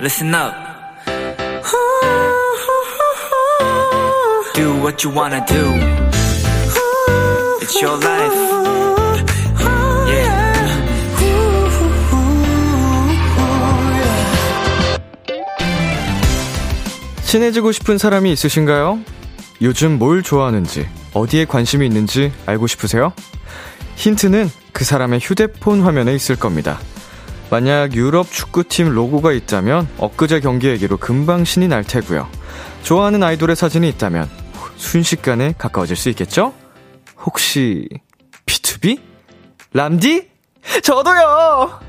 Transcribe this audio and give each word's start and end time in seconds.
listen 0.00 0.34
up. 0.34 0.54
Do 4.54 4.74
what 4.80 5.04
you 5.04 5.14
wanna 5.14 5.44
do. 5.46 5.74
It's 7.60 7.80
your 7.82 7.98
life. 7.98 8.34
Yeah. 10.08 10.50
친해지고 17.24 17.72
싶은 17.72 17.98
사람이 17.98 18.32
있으신가요? 18.32 19.00
요즘 19.62 19.98
뭘 19.98 20.22
좋아하는지, 20.22 20.88
어디에 21.12 21.44
관심이 21.44 21.86
있는지 21.86 22.32
알고 22.46 22.66
싶으세요? 22.66 23.12
힌트는 23.96 24.50
그 24.72 24.84
사람의 24.84 25.20
휴대폰 25.20 25.82
화면에 25.82 26.14
있을 26.14 26.36
겁니다. 26.36 26.80
만약 27.50 27.94
유럽 27.94 28.30
축구팀 28.30 28.90
로고가 28.90 29.32
있다면 29.32 29.88
엊그제 29.98 30.40
경기 30.40 30.68
얘기로 30.68 30.98
금방 30.98 31.44
신이 31.44 31.66
날 31.66 31.82
테고요. 31.82 32.28
좋아하는 32.84 33.22
아이돌의 33.22 33.56
사진이 33.56 33.88
있다면 33.88 34.30
순식간에 34.76 35.54
가까워질 35.58 35.96
수 35.96 36.08
있겠죠? 36.10 36.54
혹시 37.18 37.88
B2B? 38.46 39.00
람디? 39.72 40.28
저도요! 40.82 41.80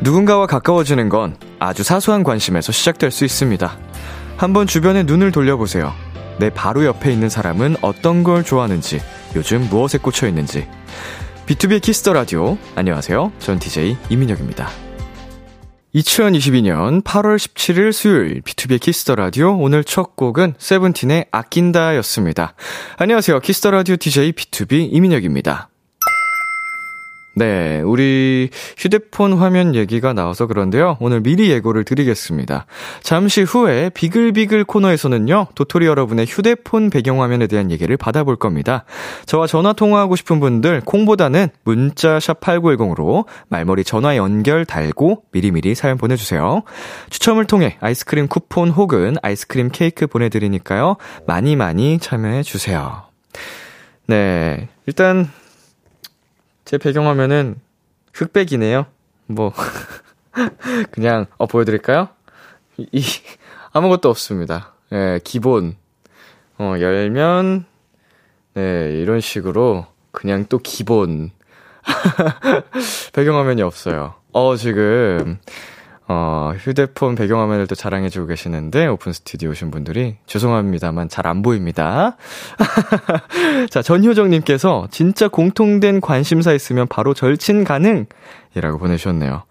누군가와 0.00 0.46
가까워지는 0.46 1.08
건 1.08 1.36
아주 1.58 1.82
사소한 1.82 2.24
관심에서 2.24 2.72
시작될 2.72 3.10
수 3.10 3.24
있습니다. 3.24 3.78
한번 4.36 4.66
주변에 4.66 5.02
눈을 5.02 5.30
돌려보세요. 5.30 5.94
내 6.38 6.50
바로 6.50 6.84
옆에 6.84 7.12
있는 7.12 7.28
사람은 7.28 7.76
어떤 7.80 8.24
걸 8.24 8.44
좋아하는지, 8.44 9.00
요즘 9.36 9.68
무엇에 9.68 9.98
꽂혀 9.98 10.28
있는지. 10.28 10.66
비투비 11.46 11.82
키스 11.82 12.01
더 12.01 12.12
라디오. 12.12 12.56
안녕하세요. 12.74 13.32
전 13.38 13.58
DJ 13.58 13.96
이민혁입니다. 14.08 14.68
2022년 15.94 17.04
8월 17.04 17.36
17일 17.36 17.92
수요일 17.92 18.40
비투비 18.42 18.80
키스 18.80 19.01
더 19.01 19.14
라디오 19.14 19.56
오늘 19.56 19.84
첫 19.84 20.16
곡은 20.16 20.54
세븐틴의 20.58 21.26
아낀다였습니다. 21.30 22.54
안녕하세요. 22.96 23.40
키스 23.40 23.59
더 23.59 23.70
라디오 23.70 23.96
DJ 23.96 24.32
비투비 24.32 24.88
이민혁입니다. 24.90 25.68
네, 27.36 27.80
우리 27.80 28.48
휴대폰 28.76 29.32
화면 29.32 29.74
얘기가 29.74 30.12
나와서 30.12 30.46
그런데요. 30.46 30.96
오늘 31.00 31.20
미리 31.20 31.50
예고를 31.50 31.84
드리겠습니다. 31.84 32.66
잠시 33.02 33.42
후에 33.42 33.90
비글비글 33.90 34.64
코너에서는요. 34.64 35.48
도토리 35.56 35.86
여러분의 35.86 36.26
휴대폰 36.26 36.90
배경화면에 36.90 37.48
대한 37.48 37.72
얘기를 37.72 37.96
받아볼 37.96 38.36
겁니다. 38.36 38.84
저와 39.26 39.48
전화 39.48 39.72
통화하고 39.72 40.14
싶은 40.14 40.38
분들 40.38 40.82
콩보다는 40.84 41.48
문자 41.64 42.20
샵 42.20 42.40
8910으로 42.40 43.26
말머리 43.48 43.82
전화 43.82 44.16
연결 44.16 44.64
달고 44.64 45.24
미리미리 45.32 45.74
사연 45.74 45.98
보내주세요. 45.98 46.62
추첨을 47.10 47.46
통해 47.46 47.76
아이스크림 47.80 48.28
쿠폰 48.28 48.70
혹은 48.70 49.16
아이스크림 49.22 49.70
케이크 49.72 50.06
보내드리니까요. 50.06 50.96
많이 51.26 51.56
많이 51.56 51.98
참여해주세요. 51.98 53.02
네, 54.06 54.68
일단 54.86 55.30
제 56.64 56.78
배경화면은 56.78 57.60
흑백이네요. 58.12 58.86
뭐, 59.26 59.52
그냥, 60.92 61.26
어, 61.36 61.46
보여드릴까요? 61.46 62.08
이, 62.78 62.86
이 62.92 63.02
아무것도 63.72 64.08
없습니다. 64.08 64.72
예, 64.92 65.20
기본. 65.24 65.76
어, 66.58 66.74
열면, 66.78 67.66
네, 68.54 68.92
이런 69.00 69.20
식으로, 69.20 69.86
그냥 70.10 70.46
또 70.48 70.58
기본. 70.58 71.32
배경화면이 73.12 73.62
없어요. 73.62 74.14
어, 74.32 74.56
지금, 74.56 75.38
어, 76.06 76.52
휴대폰 76.58 77.14
배경화면을 77.14 77.66
또 77.66 77.74
자랑해주고 77.74 78.26
계시는데, 78.26 78.86
오픈 78.86 79.12
스튜디오 79.12 79.50
오신 79.50 79.70
분들이, 79.70 80.16
죄송합니다만 80.26 81.08
잘 81.08 81.24
안 81.26 81.40
보입니다. 81.40 82.16
자, 83.70 83.80
전효정님께서, 83.80 84.88
진짜 84.90 85.28
공통된 85.28 86.02
관심사 86.02 86.52
있으면 86.52 86.86
바로 86.88 87.14
절친 87.14 87.64
가능! 87.64 88.04
이라고 88.54 88.78
보내주셨네요. 88.78 89.44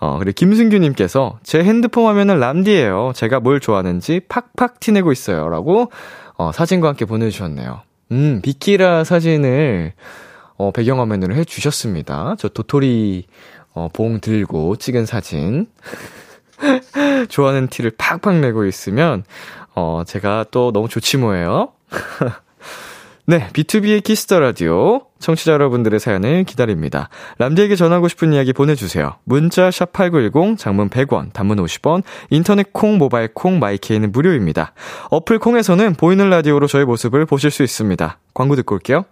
어, 0.00 0.18
그리고 0.18 0.32
김승규님께서, 0.34 1.40
제 1.42 1.62
핸드폰 1.62 2.06
화면은 2.06 2.40
람디예요 2.40 3.12
제가 3.14 3.40
뭘 3.40 3.60
좋아하는지 3.60 4.22
팍팍 4.28 4.80
티내고 4.80 5.12
있어요. 5.12 5.50
라고, 5.50 5.90
어, 6.38 6.52
사진과 6.52 6.88
함께 6.88 7.04
보내주셨네요. 7.04 7.82
음, 8.12 8.40
비키라 8.42 9.04
사진을, 9.04 9.92
어, 10.56 10.70
배경화면으로 10.72 11.34
해주셨습니다. 11.34 12.36
저 12.38 12.48
도토리, 12.48 13.26
어, 13.78 13.88
봉 13.92 14.20
들고 14.20 14.76
찍은 14.76 15.06
사진. 15.06 15.66
좋아하는 17.28 17.68
티를 17.68 17.92
팍팍 17.96 18.40
내고 18.40 18.64
있으면, 18.64 19.22
어, 19.76 20.02
제가 20.04 20.46
또 20.50 20.72
너무 20.72 20.88
좋지 20.88 21.18
뭐예요. 21.18 21.72
네, 23.26 23.46
비투비의 23.52 24.02
키스 24.02 24.26
더 24.26 24.40
라디오. 24.40 25.02
청취자 25.20 25.52
여러분들의 25.52 26.00
사연을 26.00 26.44
기다립니다. 26.44 27.08
람디에게 27.38 27.76
전하고 27.76 28.08
싶은 28.08 28.32
이야기 28.32 28.52
보내주세요. 28.52 29.16
문자 29.24 29.68
샵8910, 29.68 30.58
장문 30.58 30.88
100원, 30.88 31.32
단문 31.32 31.58
50원, 31.58 32.02
인터넷 32.30 32.72
콩, 32.72 32.98
모바일 32.98 33.28
콩, 33.34 33.58
마이케이는 33.58 34.12
무료입니다. 34.12 34.72
어플 35.10 35.38
콩에서는 35.38 35.94
보이는 35.94 36.30
라디오로 36.30 36.66
저의 36.66 36.84
모습을 36.86 37.26
보실 37.26 37.50
수 37.50 37.62
있습니다. 37.62 38.18
광고 38.32 38.56
듣고 38.56 38.76
올게요. 38.76 39.04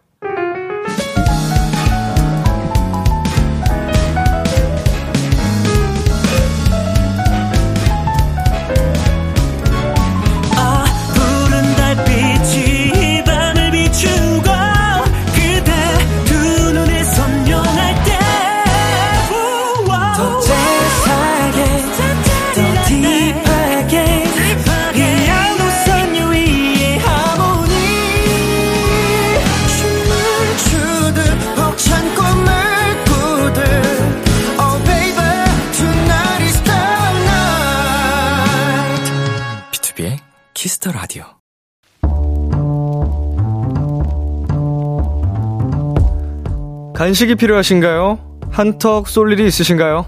간식이 46.96 47.34
필요하신가요? 47.34 48.40
한턱 48.50 49.06
쏠 49.06 49.30
일이 49.30 49.46
있으신가요? 49.46 50.06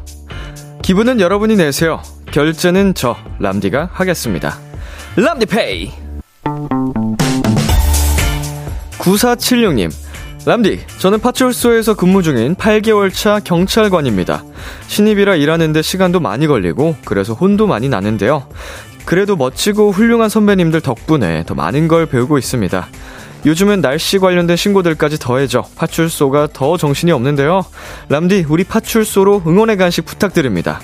기분은 0.80 1.20
여러분이 1.20 1.54
내세요. 1.56 2.00
결제는 2.30 2.94
저 2.94 3.14
람디가 3.40 3.90
하겠습니다. 3.92 4.56
람디페이. 5.14 5.92
9476님. 8.98 9.92
람디, 10.46 10.80
저는 10.96 11.20
파출소에서 11.20 11.92
근무 11.92 12.22
중인 12.22 12.54
8개월 12.54 13.12
차 13.12 13.38
경찰관입니다. 13.38 14.44
신입이라 14.86 15.36
일하는데 15.36 15.82
시간도 15.82 16.20
많이 16.20 16.46
걸리고 16.46 16.96
그래서 17.04 17.34
혼도 17.34 17.66
많이 17.66 17.90
나는데요. 17.90 18.48
그래도 19.04 19.36
멋지고 19.36 19.90
훌륭한 19.90 20.30
선배님들 20.30 20.80
덕분에 20.80 21.44
더 21.44 21.54
많은 21.54 21.86
걸 21.86 22.06
배우고 22.06 22.38
있습니다. 22.38 22.88
요즘은 23.46 23.80
날씨 23.80 24.18
관련된 24.18 24.56
신고들까지 24.56 25.18
더해져 25.18 25.62
파출소가 25.76 26.48
더 26.52 26.76
정신이 26.76 27.12
없는데요. 27.12 27.64
람디, 28.08 28.46
우리 28.48 28.64
파출소로 28.64 29.42
응원의 29.46 29.76
간식 29.76 30.04
부탁드립니다. 30.04 30.80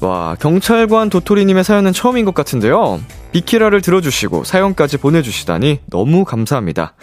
와, 0.00 0.36
경찰관 0.38 1.08
도토리님의 1.08 1.64
사연은 1.64 1.92
처음인 1.92 2.24
것 2.24 2.34
같은데요. 2.34 3.00
비키라를 3.32 3.80
들어주시고 3.80 4.44
사연까지 4.44 4.98
보내주시다니 4.98 5.80
너무 5.86 6.24
감사합니다. 6.24 6.94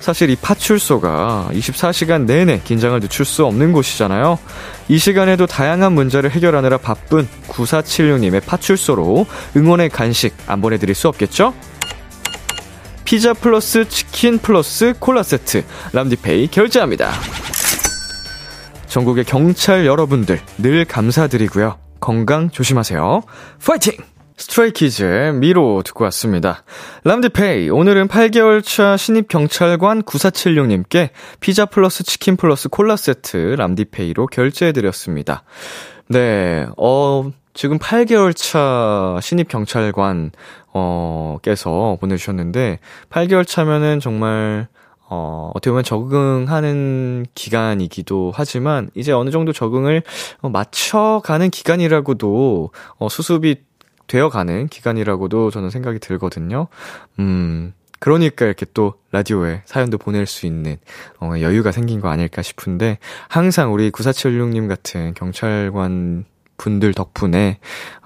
사실 0.00 0.30
이 0.30 0.36
파출소가 0.36 1.50
24시간 1.52 2.24
내내 2.24 2.60
긴장을 2.64 2.98
늦출 3.00 3.24
수 3.24 3.44
없는 3.46 3.72
곳이잖아요. 3.72 4.38
이 4.88 4.98
시간에도 4.98 5.46
다양한 5.46 5.92
문제를 5.92 6.30
해결하느라 6.30 6.78
바쁜 6.78 7.28
9476님의 7.48 8.44
파출소로 8.44 9.26
응원의 9.56 9.90
간식 9.90 10.34
안 10.46 10.60
보내드릴 10.60 10.94
수 10.94 11.08
없겠죠? 11.08 11.54
피자 13.08 13.32
플러스 13.32 13.88
치킨 13.88 14.36
플러스 14.36 14.92
콜라 14.98 15.22
세트 15.22 15.64
람디페이 15.94 16.48
결제합니다. 16.48 17.10
전국의 18.86 19.24
경찰 19.24 19.86
여러분들 19.86 20.38
늘 20.58 20.84
감사드리고요. 20.84 21.78
건강 22.00 22.50
조심하세요. 22.50 23.22
파이팅! 23.64 23.94
스트레이키즈의 24.36 25.32
미로 25.32 25.82
듣고 25.86 26.04
왔습니다. 26.04 26.64
람디페이, 27.04 27.70
오늘은 27.70 28.08
8개월 28.08 28.62
차 28.62 28.98
신입 28.98 29.28
경찰관 29.28 30.02
9476님께 30.02 31.08
피자 31.40 31.64
플러스 31.64 32.04
치킨 32.04 32.36
플러스 32.36 32.68
콜라 32.68 32.96
세트 32.96 33.54
람디페이로 33.56 34.26
결제해드렸습니다. 34.26 35.44
네, 36.08 36.66
어, 36.76 37.32
지금 37.54 37.78
8개월 37.78 38.36
차 38.36 39.18
신입 39.20 39.48
경찰관, 39.48 40.30
어, 40.72 41.38
께서 41.42 41.96
보내주셨는데, 42.00 42.78
8개월 43.10 43.46
차면은 43.46 44.00
정말, 44.00 44.68
어, 45.10 45.50
어떻게 45.54 45.70
보면 45.70 45.84
적응하는 45.84 47.26
기간이기도 47.34 48.32
하지만, 48.34 48.90
이제 48.94 49.12
어느 49.12 49.30
정도 49.30 49.52
적응을 49.52 50.02
어, 50.40 50.48
맞춰가는 50.48 51.50
기간이라고도, 51.50 52.70
어, 52.98 53.08
수습이 53.08 53.68
되어가는 54.08 54.68
기간이라고도 54.68 55.50
저는 55.50 55.70
생각이 55.70 56.00
들거든요. 56.00 56.66
음, 57.20 57.74
그러니까 58.00 58.46
이렇게 58.46 58.66
또 58.74 58.94
라디오에 59.12 59.62
사연도 59.64 59.98
보낼 59.98 60.26
수 60.26 60.46
있는 60.46 60.76
어, 61.20 61.32
여유가 61.40 61.72
생긴 61.72 62.00
거 62.00 62.08
아닐까 62.08 62.42
싶은데 62.42 62.98
항상 63.28 63.72
우리 63.72 63.90
9476님 63.90 64.68
같은 64.68 65.14
경찰관 65.14 66.24
분들 66.56 66.94
덕분에 66.94 67.58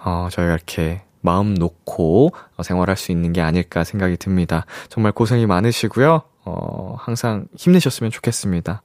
어, 0.04 0.28
저희가 0.30 0.54
이렇게 0.54 1.02
마음 1.22 1.54
놓고 1.54 2.32
어, 2.56 2.62
생활할 2.62 2.96
수 2.96 3.10
있는 3.12 3.32
게 3.32 3.40
아닐까 3.40 3.84
생각이 3.84 4.18
듭니다. 4.18 4.66
정말 4.88 5.12
고생이 5.12 5.46
많으시고요. 5.46 6.22
어, 6.44 6.96
항상 6.98 7.46
힘내셨으면 7.56 8.10
좋겠습니다. 8.10 8.82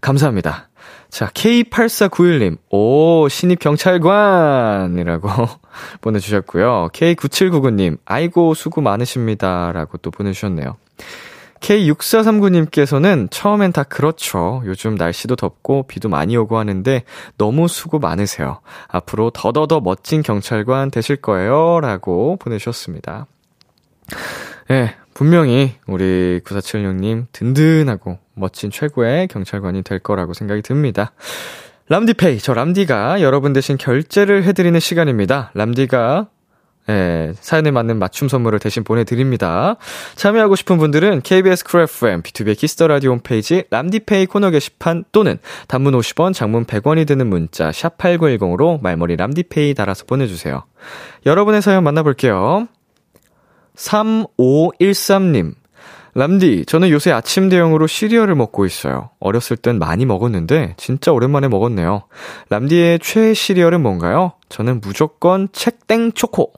감사합니다. 0.00 0.68
자, 1.10 1.26
K8491님, 1.28 2.58
오, 2.70 3.28
신입 3.28 3.60
경찰관이라고 3.60 5.28
보내주셨고요. 6.02 6.90
K9799님, 6.92 7.98
아이고, 8.04 8.54
수고 8.54 8.82
많으십니다. 8.82 9.72
라고 9.72 9.96
또 9.98 10.10
보내주셨네요. 10.10 10.76
K6439님께서는 11.60 13.28
처음엔 13.30 13.72
다 13.72 13.82
그렇죠. 13.82 14.62
요즘 14.64 14.94
날씨도 14.94 15.36
덥고 15.36 15.84
비도 15.88 16.08
많이 16.08 16.36
오고 16.36 16.58
하는데 16.58 17.02
너무 17.36 17.68
수고 17.68 17.98
많으세요. 17.98 18.60
앞으로 18.88 19.30
더더더 19.30 19.80
멋진 19.80 20.22
경찰관 20.22 20.90
되실 20.90 21.16
거예요. 21.16 21.80
라고 21.80 22.36
보내주셨습니다. 22.36 23.26
예, 24.70 24.74
네, 24.74 24.94
분명히 25.14 25.74
우리 25.86 26.40
9476님 26.44 27.26
든든하고 27.32 28.18
멋진 28.34 28.70
최고의 28.70 29.28
경찰관이 29.28 29.82
될 29.82 29.98
거라고 29.98 30.34
생각이 30.34 30.62
듭니다. 30.62 31.12
람디페이, 31.88 32.38
저 32.38 32.52
람디가 32.52 33.22
여러분 33.22 33.54
대신 33.54 33.78
결제를 33.78 34.44
해드리는 34.44 34.78
시간입니다. 34.78 35.50
람디가 35.54 36.28
예, 36.90 37.32
사연에 37.40 37.70
맞는 37.70 37.98
맞춤 37.98 38.28
선물을 38.28 38.58
대신 38.58 38.82
보내드립니다. 38.82 39.76
참여하고 40.16 40.56
싶은 40.56 40.78
분들은 40.78 41.20
KBS 41.22 41.64
쿨 41.64 41.82
FM, 41.82 42.22
비투비 42.22 42.58
키스 42.58 42.75
더 42.75 42.86
라디오 42.86 43.10
홈페이지 43.10 43.64
람디페이 43.70 44.26
코너 44.26 44.50
게시판 44.50 45.04
또는 45.12 45.38
단문 45.66 45.92
50원, 45.94 46.32
장문 46.32 46.64
100원이 46.64 47.06
드는 47.06 47.26
문자 47.26 47.70
샵 47.72 47.98
8910으로 47.98 48.80
말머리 48.82 49.16
람디페이 49.16 49.74
달아서 49.74 50.06
보내주세요. 50.06 50.64
여러분의 51.26 51.60
사연 51.60 51.84
만나볼게요. 51.84 52.68
3513님. 53.76 55.54
람디, 56.14 56.64
저는 56.66 56.90
요새 56.90 57.12
아침 57.12 57.48
대용으로 57.48 57.86
시리얼을 57.86 58.34
먹고 58.34 58.66
있어요. 58.66 59.10
어렸을 59.20 59.56
땐 59.56 59.78
많이 59.78 60.04
먹었는데, 60.04 60.74
진짜 60.76 61.12
오랜만에 61.12 61.46
먹었네요. 61.46 62.04
람디의 62.48 62.98
최애 63.00 63.34
시리얼은 63.34 63.82
뭔가요? 63.82 64.32
저는 64.48 64.80
무조건 64.80 65.48
책땡 65.52 66.12
초코. 66.12 66.52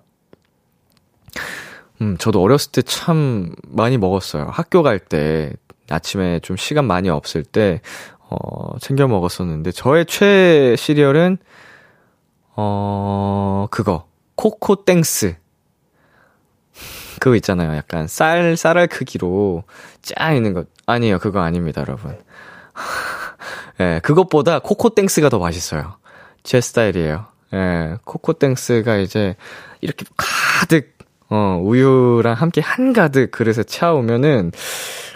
음, 2.01 2.17
저도 2.19 2.41
어렸을 2.43 2.73
때 2.73 2.83
참 2.83 3.55
많이 3.67 3.99
먹었어요. 3.99 4.49
학교 4.51 4.83
갈 4.83 4.99
때, 4.99 5.53
아침에 5.89 6.41
좀 6.41 6.57
시간 6.57 6.87
많이 6.87 7.09
없을 7.11 7.43
때, 7.45 7.81
어, 8.29 8.79
챙겨 8.79 9.07
먹었었는데, 9.09 9.73
저의 9.73 10.07
최애 10.07 10.77
시리얼은, 10.77 11.39
어, 12.57 13.67
그거. 13.71 14.07
코코땡스. 14.37 15.37
그거 17.21 17.37
있잖아요. 17.37 17.77
약간 17.77 18.07
쌀, 18.07 18.57
쌀알 18.57 18.87
크기로 18.89 19.65
짜 20.01 20.33
있는 20.33 20.55
것. 20.55 20.69
아니에요. 20.87 21.19
그거 21.19 21.41
아닙니다, 21.41 21.83
여러분. 21.83 22.17
예, 23.81 23.85
네, 23.85 24.01
그것보다 24.01 24.61
코코땡스가 24.61 25.29
더 25.29 25.39
맛있어요. 25.39 25.97
제 26.43 26.61
스타일이에요. 26.61 27.27
예, 27.53 27.57
네, 27.57 27.97
코코땡스가 28.05 28.97
이제 28.97 29.37
이렇게 29.83 30.07
가득, 30.17 30.97
어, 31.31 31.61
우유랑 31.63 32.35
함께 32.35 32.61
한가득 32.61 33.31
그릇에 33.31 33.63
채워오면은, 33.65 34.53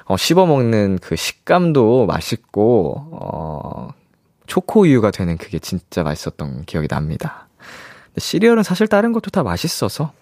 어, 0.05 0.16
씹어먹는 0.16 1.00
그 1.02 1.16
식감도 1.16 2.06
맛있고, 2.06 3.08
어, 3.12 3.88
초코우유가 4.46 5.11
되는 5.11 5.37
그게 5.37 5.58
진짜 5.58 6.02
맛있었던 6.02 6.64
기억이 6.66 6.88
납니다. 6.88 7.49
시리얼은 8.16 8.62
사실 8.62 8.87
다른 8.87 9.12
것도 9.12 9.31
다 9.31 9.43
맛있어서. 9.43 10.12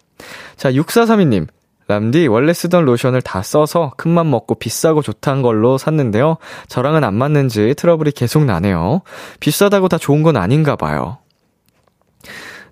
자, 0.56 0.70
6432님. 0.72 1.46
람디, 1.88 2.28
원래 2.28 2.52
쓰던 2.52 2.84
로션을 2.84 3.22
다 3.22 3.42
써서 3.42 3.92
큰맘 3.96 4.30
먹고 4.30 4.54
비싸고 4.54 5.02
좋다는 5.02 5.42
걸로 5.42 5.78
샀는데요. 5.78 6.38
저랑은 6.68 7.04
안 7.04 7.14
맞는지 7.14 7.74
트러블이 7.76 8.12
계속 8.12 8.44
나네요. 8.44 9.02
비싸다고 9.40 9.88
다 9.88 9.98
좋은 9.98 10.22
건 10.22 10.36
아닌가 10.36 10.76
봐요. 10.76 11.18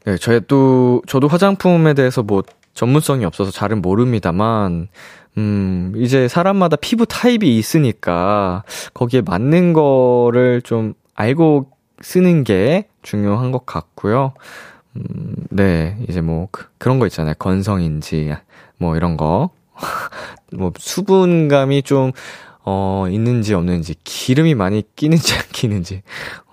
네, 0.06 0.16
저도, 0.16 1.02
저도 1.06 1.28
화장품에 1.28 1.92
대해서 1.94 2.22
뭐 2.22 2.42
전문성이 2.74 3.24
없어서 3.24 3.50
잘은 3.50 3.82
모릅니다만, 3.82 4.88
음, 5.38 5.92
이제 5.96 6.28
사람마다 6.28 6.76
피부 6.76 7.06
타입이 7.06 7.56
있으니까 7.56 8.64
거기에 8.94 9.22
맞는 9.22 9.72
거를 9.72 10.60
좀 10.62 10.94
알고 11.14 11.70
쓰는 12.00 12.44
게 12.44 12.88
중요한 13.02 13.52
것 13.52 13.66
같고요. 13.66 14.32
음, 14.96 15.34
네, 15.50 15.96
이제 16.08 16.20
뭐, 16.20 16.48
그, 16.50 16.66
그런 16.78 16.98
거 16.98 17.06
있잖아요. 17.06 17.34
건성인지, 17.38 18.34
뭐 18.78 18.96
이런 18.96 19.16
거. 19.16 19.50
뭐 20.52 20.72
수분감이 20.76 21.82
좀, 21.82 22.12
어, 22.64 23.06
있는지 23.08 23.54
없는지, 23.54 23.94
기름이 24.04 24.54
많이 24.54 24.82
끼는지 24.96 25.34
안 25.34 25.42
끼는지, 25.52 26.02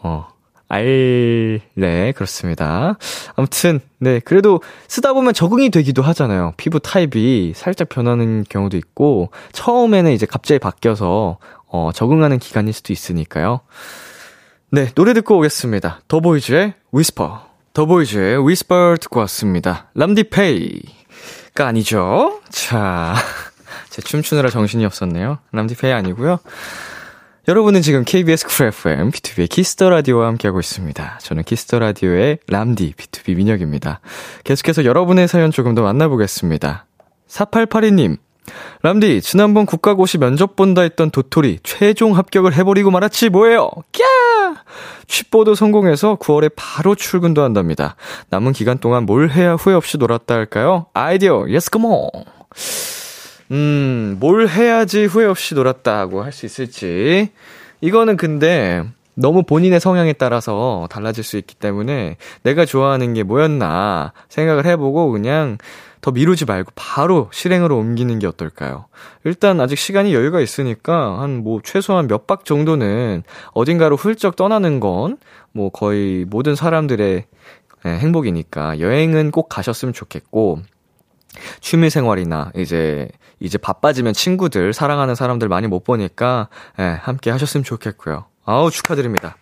어, 0.01 0.27
알, 0.69 1.61
네, 1.75 2.11
그렇습니다. 2.11 2.97
아무튼, 3.35 3.79
네, 3.99 4.19
그래도 4.19 4.61
쓰다 4.87 5.13
보면 5.13 5.33
적응이 5.33 5.69
되기도 5.69 6.01
하잖아요. 6.01 6.53
피부 6.57 6.79
타입이 6.79 7.53
살짝 7.55 7.89
변하는 7.89 8.43
경우도 8.49 8.75
있고, 8.77 9.31
처음에는 9.53 10.11
이제 10.11 10.25
갑자기 10.25 10.59
바뀌어서, 10.59 11.37
어, 11.67 11.91
적응하는 11.93 12.39
기간일 12.39 12.73
수도 12.73 12.92
있으니까요. 12.92 13.61
네, 14.69 14.87
노래 14.95 15.13
듣고 15.13 15.37
오겠습니다. 15.37 16.01
더보이즈의 16.09 16.73
Whisper. 16.92 17.47
더보이즈의 17.73 18.47
Whisper 18.47 18.95
듣고 18.99 19.21
왔습니다. 19.21 19.89
람디페이. 19.94 20.81
가 21.53 21.68
아니죠. 21.68 22.42
자, 22.49 23.15
제 23.89 24.01
춤추느라 24.01 24.49
정신이 24.49 24.85
없었네요. 24.85 25.39
람디페이 25.51 25.92
아니고요. 25.92 26.39
여러분은 27.49 27.81
지금 27.81 28.04
KBS 28.04 28.45
쿨 28.45 28.68
FM, 28.68 29.09
비투비의 29.09 29.47
키스 29.49 29.74
더 29.74 29.89
라디오와 29.89 30.27
함께하고 30.27 30.59
있습니다. 30.59 31.19
저는 31.21 31.44
키스 31.44 31.66
더 31.66 31.80
라디오의 31.80 32.39
람디, 32.45 32.95
비투비 32.97 33.37
민혁입니다. 33.37 34.01
계속해서 34.44 34.83
여러분의 34.83 35.30
사연 35.30 35.51
조금 35.51 35.73
더 35.73 35.81
만나보겠습니다. 35.81 36.85
4882님, 37.30 38.18
람디, 38.81 39.21
지난번 39.21 39.66
국가고시 39.66 40.18
면접 40.18 40.57
본다 40.57 40.81
했던 40.81 41.09
도토리 41.09 41.59
최종 41.63 42.18
합격을 42.18 42.54
해버리고 42.54 42.92
말았지 42.92 43.30
뭐예요? 43.30 43.71
꺄! 43.94 44.04
취뽀도 45.07 45.56
성공해서 45.56 46.18
9월에 46.18 46.51
바로 46.54 46.95
출근도 46.95 47.44
한답니다. 47.44 47.95
남은 48.30 48.51
기간 48.51 48.77
동안 48.77 49.06
뭘 49.06 49.30
해야 49.30 49.54
후회 49.54 49.73
없이 49.73 49.97
놀았다 49.97 50.35
할까요? 50.35 50.87
아이디어, 50.94 51.45
yes 51.47 51.69
come 51.69 51.92
on! 51.92 52.09
음, 53.51 54.18
뭘 54.19 54.47
해야지 54.47 55.06
후회 55.06 55.25
없이 55.25 55.56
놀았다고 55.56 56.21
할 56.23 56.31
수 56.33 56.45
있을지. 56.45 57.30
이거는 57.81 58.18
근데 58.18 58.83
너무 59.16 59.44
본인의 59.44 59.80
성향에 59.80 60.13
따라서 60.13 60.87
달라질 60.92 61.23
수 61.23 61.37
있기 61.37 61.56
때문에 61.56 62.18
내가 62.44 62.66
좋아하는 62.66 63.13
게 63.13 63.23
뭐였나 63.23 64.13
생각을 64.30 64.66
해보고 64.66 65.11
그냥 65.11 65.57
더 66.01 66.11
미루지 66.11 66.45
말고 66.45 66.71
바로 66.75 67.30
실행으로 67.33 67.77
옮기는 67.77 68.19
게 68.19 68.27
어떨까요? 68.27 68.85
일단 69.23 69.59
아직 69.61 69.77
시간이 69.77 70.13
여유가 70.13 70.39
있으니까 70.42 71.19
한 71.21 71.42
뭐 71.44 71.61
최소한 71.63 72.07
몇 72.07 72.27
박 72.27 72.45
정도는 72.45 73.23
어딘가로 73.54 73.95
훌쩍 73.95 74.35
떠나는 74.35 74.80
건 74.80 75.18
뭐 75.54 75.69
거의 75.69 76.25
모든 76.25 76.54
사람들의 76.56 77.25
예, 77.85 77.89
행복이니까 77.89 78.80
여행은 78.80 79.31
꼭 79.31 79.49
가셨으면 79.49 79.94
좋겠고 79.94 80.59
취미 81.61 81.89
생활이나 81.89 82.51
이제 82.56 83.07
이제 83.39 83.57
바빠지면 83.57 84.13
친구들 84.13 84.73
사랑하는 84.73 85.15
사람들 85.15 85.47
많이 85.47 85.67
못 85.67 85.83
보니까 85.83 86.49
예, 86.79 86.83
함께 86.83 87.29
하셨으면 87.31 87.63
좋겠고요. 87.63 88.25
아우 88.45 88.71
축하드립니다. 88.71 89.37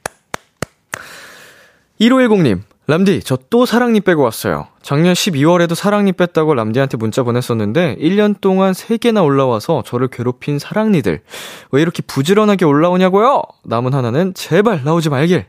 1510님 2.00 2.62
람디, 2.88 3.22
저 3.24 3.38
또 3.50 3.66
사랑니 3.66 4.00
빼고 4.02 4.22
왔어요. 4.22 4.68
작년 4.84 5.14
12월에도 5.14 5.74
사랑니 5.74 6.12
뺐다고 6.12 6.54
람디한테 6.54 6.98
문자 6.98 7.24
보냈었는데, 7.24 7.96
1년 8.00 8.40
동안 8.42 8.74
3개나 8.74 9.24
올라와서 9.24 9.82
저를 9.84 10.08
괴롭힌 10.08 10.60
사랑니들. 10.60 11.22
왜 11.72 11.82
이렇게 11.82 12.04
부지런하게 12.04 12.66
올라오냐고요? 12.66 13.42
남은 13.64 13.94
하나는 13.94 14.34
제발 14.36 14.84
나오지 14.84 15.10
말길. 15.10 15.48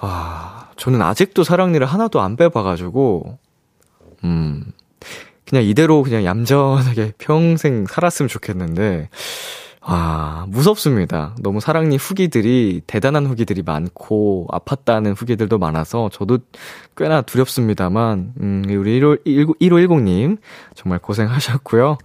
아, 0.00 0.68
저는 0.76 1.00
아직도 1.00 1.44
사랑니를 1.44 1.86
하나도 1.86 2.20
안 2.20 2.34
빼봐가지고, 2.36 3.38
음, 4.24 4.64
그냥 5.48 5.64
이대로 5.64 6.02
그냥 6.02 6.24
얌전하게 6.24 7.12
평생 7.18 7.86
살았으면 7.86 8.28
좋겠는데, 8.28 9.08
아, 9.86 10.46
무섭습니다. 10.48 11.34
너무 11.40 11.60
사랑니 11.60 11.96
후기들이, 11.96 12.80
대단한 12.86 13.26
후기들이 13.26 13.62
많고, 13.62 14.48
아팠다는 14.50 15.14
후기들도 15.14 15.58
많아서, 15.58 16.08
저도 16.10 16.38
꽤나 16.96 17.20
두렵습니다만, 17.20 18.32
음, 18.40 18.64
우리 18.66 18.98
15, 18.98 19.16
1510님, 19.60 20.38
정말 20.74 20.98
고생하셨고요. 21.00 21.98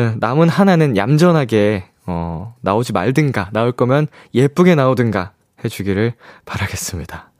예, 0.00 0.14
남은 0.18 0.50
하나는 0.50 0.98
얌전하게, 0.98 1.86
어, 2.06 2.54
나오지 2.60 2.92
말든가, 2.92 3.48
나올 3.54 3.72
거면 3.72 4.08
예쁘게 4.34 4.74
나오든가 4.74 5.32
해주기를 5.64 6.12
바라겠습니다. 6.44 7.32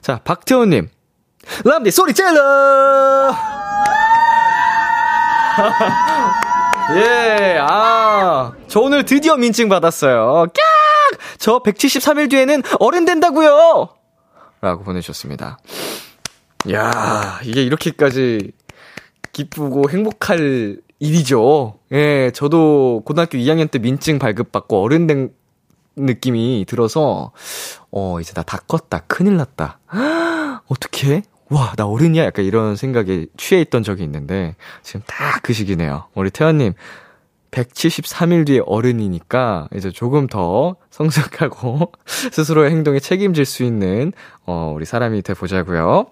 자, 0.00 0.20
박태호님. 0.22 0.88
람디 1.64 1.90
소리 1.90 2.14
찔러! 2.14 3.34
예, 6.96 7.58
아, 7.60 8.52
저 8.68 8.80
오늘 8.80 9.04
드디어 9.04 9.36
민증 9.36 9.68
받았어요. 9.68 10.46
깍! 10.46 11.18
저 11.38 11.60
173일 11.60 12.30
뒤에는 12.30 12.62
어른 12.80 13.04
된다고요 13.04 13.88
라고 14.60 14.82
보내주셨습니다. 14.84 15.58
야 16.72 17.40
이게 17.44 17.62
이렇게까지 17.62 18.52
기쁘고 19.32 19.90
행복할 19.90 20.78
일이죠. 21.00 21.78
예, 21.92 22.30
저도 22.32 23.02
고등학교 23.04 23.36
2학년 23.38 23.70
때 23.70 23.78
민증 23.78 24.18
발급받고 24.18 24.80
어른 24.82 25.06
된 25.06 25.30
느낌이 25.96 26.64
들어서, 26.68 27.32
어, 27.90 28.18
이제 28.20 28.32
나 28.32 28.42
다 28.44 28.58
컸다. 28.66 29.00
큰일 29.08 29.36
났다. 29.36 29.80
어떻게? 30.68 31.22
와, 31.52 31.72
나 31.76 31.86
어른이야? 31.86 32.24
약간 32.24 32.44
이런 32.44 32.76
생각에 32.76 33.26
취해 33.36 33.60
있던 33.60 33.82
적이 33.82 34.04
있는데, 34.04 34.56
지금 34.82 35.02
딱 35.06 35.42
그 35.42 35.52
시기네요. 35.52 36.04
우리 36.14 36.30
태연님, 36.30 36.72
173일 37.50 38.46
뒤에 38.46 38.60
어른이니까, 38.64 39.68
이제 39.74 39.90
조금 39.90 40.26
더 40.28 40.76
성숙하고, 40.90 41.92
스스로의 42.06 42.70
행동에 42.70 43.00
책임질 43.00 43.44
수 43.44 43.64
있는, 43.64 44.12
어, 44.46 44.72
우리 44.74 44.84
사람이 44.84 45.22
돼 45.22 45.34
보자고요 45.34 46.06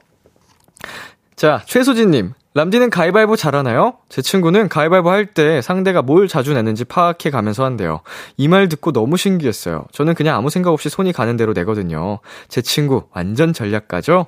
자, 1.36 1.62
최소진 1.66 2.10
님. 2.10 2.32
람디는 2.52 2.90
가위바위보 2.90 3.36
잘하나요? 3.36 3.94
제 4.08 4.20
친구는 4.22 4.68
가위바위보 4.68 5.08
할 5.08 5.26
때 5.32 5.62
상대가 5.62 6.02
뭘 6.02 6.26
자주 6.26 6.52
내는지 6.52 6.84
파악해 6.84 7.30
가면서 7.30 7.64
한대요. 7.64 8.00
이 8.36 8.48
말 8.48 8.68
듣고 8.68 8.90
너무 8.92 9.16
신기했어요. 9.16 9.84
저는 9.92 10.14
그냥 10.14 10.36
아무 10.36 10.50
생각 10.50 10.72
없이 10.72 10.88
손이 10.88 11.12
가는 11.12 11.36
대로 11.36 11.52
내거든요. 11.52 12.18
제 12.48 12.60
친구, 12.60 13.04
완전 13.14 13.52
전략가죠? 13.52 14.26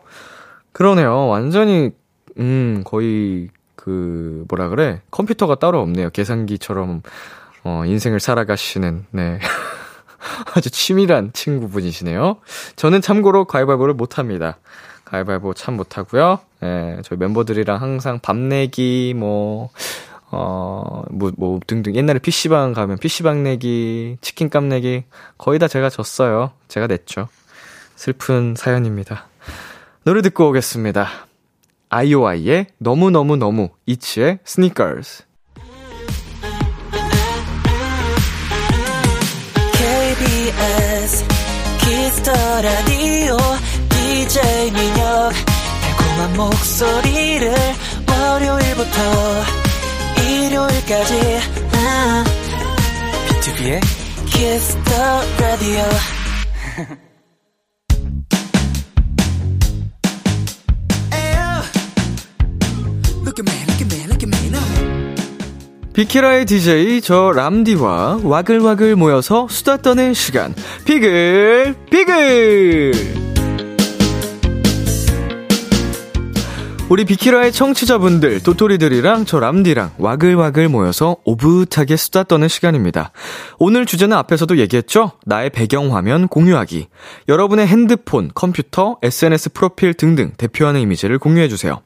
그러네요. 0.72 1.28
완전히, 1.28 1.90
음, 2.38 2.82
거의, 2.84 3.48
그, 3.76 4.44
뭐라 4.48 4.68
그래? 4.68 5.00
컴퓨터가 5.10 5.56
따로 5.56 5.80
없네요. 5.80 6.10
계산기처럼, 6.10 7.02
어, 7.64 7.82
인생을 7.86 8.20
살아가시는, 8.20 9.06
네. 9.10 9.38
아주 10.54 10.70
치밀한 10.70 11.32
친구분이시네요. 11.32 12.36
저는 12.76 13.00
참고로 13.00 13.44
가위바위보를 13.44 13.94
못합니다. 13.94 14.58
가위바위보 15.04 15.54
참 15.54 15.76
못하고요. 15.76 16.38
예, 16.62 16.98
저희 17.04 17.18
멤버들이랑 17.18 17.82
항상 17.82 18.18
밥 18.20 18.36
내기, 18.36 19.14
뭐, 19.16 19.70
어, 20.30 21.04
뭐, 21.10 21.32
뭐, 21.36 21.60
등등. 21.66 21.94
옛날에 21.94 22.18
PC방 22.18 22.72
가면 22.72 22.98
PC방 22.98 23.42
내기, 23.42 24.16
치킨값 24.22 24.64
내기, 24.64 25.04
거의 25.36 25.58
다 25.58 25.68
제가 25.68 25.90
졌어요. 25.90 26.52
제가 26.68 26.86
냈죠. 26.86 27.28
슬픈 27.96 28.54
사연입니다. 28.56 29.26
노래 30.04 30.20
듣고 30.20 30.48
오겠습니다. 30.48 31.08
아이오아이의 31.88 32.66
너무너무너무 32.78 33.68
이치의 33.86 34.40
스니커즈 34.44 35.22
KBS 39.74 41.24
키스터 41.78 42.32
라디오 42.32 43.36
DJ 43.90 44.72
민혁 44.72 45.32
달콤한 45.82 46.36
목소리를 46.36 47.54
월요일부터 48.08 48.98
일요일까지. 50.20 51.14
비투비의 53.28 53.80
키스터 54.26 55.22
라디오 55.38 55.82
비키라의 65.94 66.46
DJ 66.46 67.00
저 67.02 67.32
람디와 67.32 68.20
와글와글 68.22 68.96
모여서 68.96 69.46
수다 69.48 69.78
떠는 69.78 70.14
시간 70.14 70.54
비글 70.84 71.74
비글 71.90 72.92
우리 76.88 77.06
비키라의 77.06 77.52
청취자분들 77.52 78.42
도토리들이랑 78.42 79.24
저 79.24 79.40
람디랑 79.40 79.92
와글와글 79.96 80.68
모여서 80.68 81.16
오붓하게 81.24 81.96
수다 81.96 82.24
떠는 82.24 82.48
시간입니다. 82.48 83.12
오늘 83.58 83.86
주제는 83.86 84.14
앞에서도 84.14 84.58
얘기했죠? 84.58 85.12
나의 85.24 85.48
배경화면 85.48 86.28
공유하기. 86.28 86.88
여러분의 87.28 87.66
핸드폰, 87.66 88.30
컴퓨터, 88.34 88.98
SNS 89.02 89.54
프로필 89.54 89.94
등등 89.94 90.32
대표하는 90.36 90.82
이미지를 90.82 91.18
공유해주세요. 91.18 91.80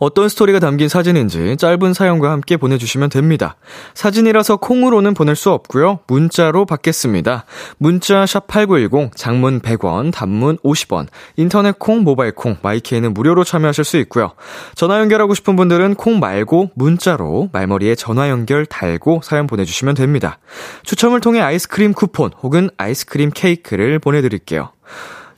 어떤 0.00 0.28
스토리가 0.28 0.58
담긴 0.58 0.88
사진인지 0.88 1.56
짧은 1.58 1.92
사연과 1.92 2.30
함께 2.30 2.56
보내주시면 2.56 3.10
됩니다. 3.10 3.56
사진이라서 3.94 4.56
콩으로는 4.56 5.14
보낼 5.14 5.36
수 5.36 5.50
없고요. 5.50 6.00
문자로 6.06 6.64
받겠습니다. 6.64 7.44
문자 7.76 8.24
샵8910, 8.24 9.10
장문 9.14 9.60
100원, 9.60 10.12
단문 10.12 10.56
50원, 10.58 11.06
인터넷 11.36 11.78
콩, 11.78 12.02
모바일 12.02 12.32
콩, 12.32 12.56
마이케이는 12.62 13.12
무료로 13.12 13.44
참여하실 13.44 13.84
수 13.84 13.98
있고요. 13.98 14.32
전화 14.74 14.98
연결하고 15.00 15.34
싶은 15.34 15.54
분들은 15.56 15.94
콩 15.96 16.18
말고 16.18 16.70
문자로 16.74 17.50
말머리에 17.52 17.94
전화 17.94 18.30
연결 18.30 18.64
달고 18.64 19.20
사연 19.22 19.46
보내주시면 19.46 19.94
됩니다. 19.94 20.38
추첨을 20.82 21.20
통해 21.20 21.40
아이스크림 21.40 21.92
쿠폰 21.92 22.30
혹은 22.42 22.70
아이스크림 22.78 23.30
케이크를 23.34 23.98
보내드릴게요. 23.98 24.70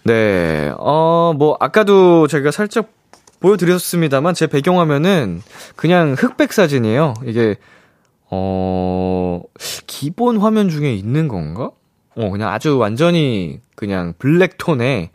네, 0.05 0.73
어, 0.79 1.33
뭐, 1.37 1.57
아까도 1.61 2.26
제가 2.26 2.50
살짝 2.50 2.88
보여드렸습니다만 3.42 4.34
제 4.34 4.46
배경화면은 4.46 5.42
그냥 5.76 6.14
흑백 6.18 6.52
사진이에요. 6.52 7.14
이게 7.26 7.56
어 8.30 9.42
기본 9.87 10.38
화면 10.38 10.70
중에 10.70 10.94
있는 10.94 11.28
건가? 11.28 11.70
어 12.16 12.30
그냥 12.30 12.50
아주 12.50 12.78
완전히 12.78 13.61
그냥 13.75 14.14
블랙 14.18 14.56
톤에 14.58 15.11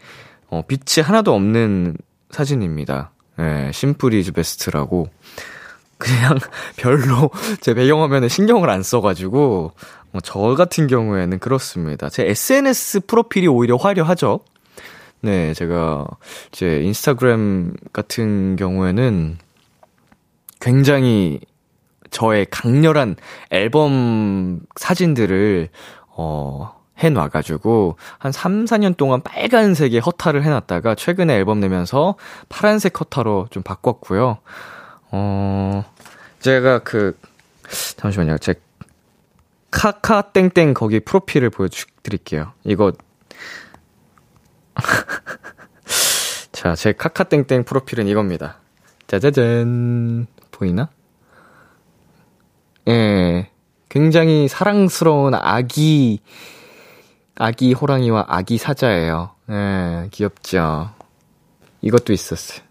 어 0.50 0.62
빛이 0.67 1.03
하나도 1.03 1.34
없는 1.34 1.98
사진입니다. 2.29 3.12
예, 3.39 3.72
심플이 3.74 4.24
즈 4.24 4.31
베스트라고 4.31 5.10
그냥 5.98 6.38
별로 6.77 7.29
제 7.62 7.74
배경화면에 7.74 8.27
신경을 8.27 8.69
안 8.69 8.84
써가지고 8.84 9.74
어, 10.13 10.19
저 10.24 10.39
같은 10.55 10.88
경우에는 10.88 11.39
그렇습니다. 11.39 12.10
제 12.10 12.25
SNS 12.25 13.01
프로필이 13.01 13.48
오히려 13.48 13.75
화려하죠. 13.75 14.41
네, 15.21 15.53
제가 15.53 16.07
제 16.51 16.81
인스타그램 16.81 17.74
같은 17.91 18.55
경우에는 18.55 19.38
굉장히 20.59 21.39
저의 22.12 22.45
강렬한 22.50 23.15
앨범 23.50 24.62
사진들을 24.75 25.69
어 26.09 26.77
해놔 26.97 27.29
가지고, 27.29 27.95
한 28.17 28.31
3, 28.31 28.65
4년 28.65 28.97
동안 28.97 29.21
빨간색의 29.21 30.00
허타를 30.00 30.43
해 30.43 30.50
놨다가, 30.50 30.95
최근에 30.95 31.36
앨범 31.36 31.59
내면서 31.59 32.15
파란색 32.50 33.00
허타로 33.00 33.47
좀 33.51 33.62
바꿨고요. 33.62 34.39
어, 35.12 35.86
제가 36.39 36.79
그, 36.79 37.17
잠시만요. 37.97 38.39
제 38.39 38.55
카카 39.69 40.31
땡땡 40.31 40.74
거기 40.74 41.00
프로필을 41.00 41.50
보여 41.50 41.67
드릴게요. 42.01 42.53
이거 42.63 42.93
자, 46.51 46.75
제 46.75 46.93
카카땡땡 46.93 47.63
프로필은 47.65 48.07
이겁니다. 48.07 48.57
짜자잔. 49.07 50.27
보이나? 50.51 50.89
예. 52.88 53.50
굉장히 53.89 54.48
사랑스러운 54.48 55.34
아기, 55.34 56.22
아기 57.36 57.74
호랑이와 57.74 58.25
아기 58.27 58.57
사자예요. 58.57 59.31
예, 59.50 60.07
귀엽죠. 60.12 60.91
이것도 61.81 62.13
있었어. 62.13 62.62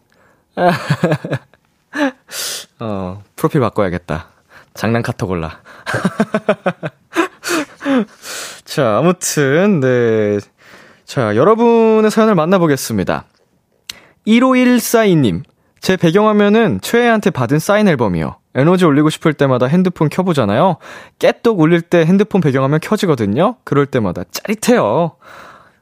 어, 2.80 3.22
프로필 3.34 3.60
바꿔야겠다. 3.60 4.28
장난 4.74 5.02
카톡 5.02 5.30
올라. 5.30 5.60
자, 8.64 8.98
아무튼, 8.98 9.80
네. 9.80 10.38
자, 11.06 11.36
여러분의 11.36 12.10
사연을 12.10 12.34
만나보겠습니다. 12.34 13.24
15142님. 14.26 15.44
제 15.80 15.96
배경화면은 15.96 16.80
최애한테 16.82 17.30
받은 17.30 17.60
사인 17.60 17.86
앨범이요. 17.86 18.36
에너지 18.56 18.84
올리고 18.84 19.08
싶을 19.10 19.32
때마다 19.32 19.66
핸드폰 19.66 20.08
켜보잖아요. 20.08 20.78
깨똑 21.20 21.60
울릴 21.60 21.82
때 21.82 22.04
핸드폰 22.04 22.40
배경화면 22.40 22.80
켜지거든요. 22.80 23.56
그럴 23.62 23.86
때마다 23.86 24.24
짜릿해요. 24.32 25.12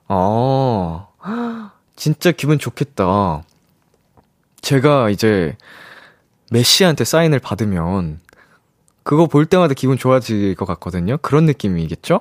어, 0.09 1.09
진짜 1.97 2.31
기분 2.31 2.59
좋겠다. 2.59 3.45
제가 4.61 5.09
이제 5.09 5.57
메시한테 6.51 7.05
사인을 7.05 7.39
받으면 7.39 8.21
그거 9.05 9.27
볼 9.27 9.47
때마다 9.47 9.73
기분 9.73 9.97
좋아질 9.97 10.55
것 10.57 10.67
같거든요. 10.67 11.17
그런 11.19 11.47
느낌이겠죠? 11.47 12.21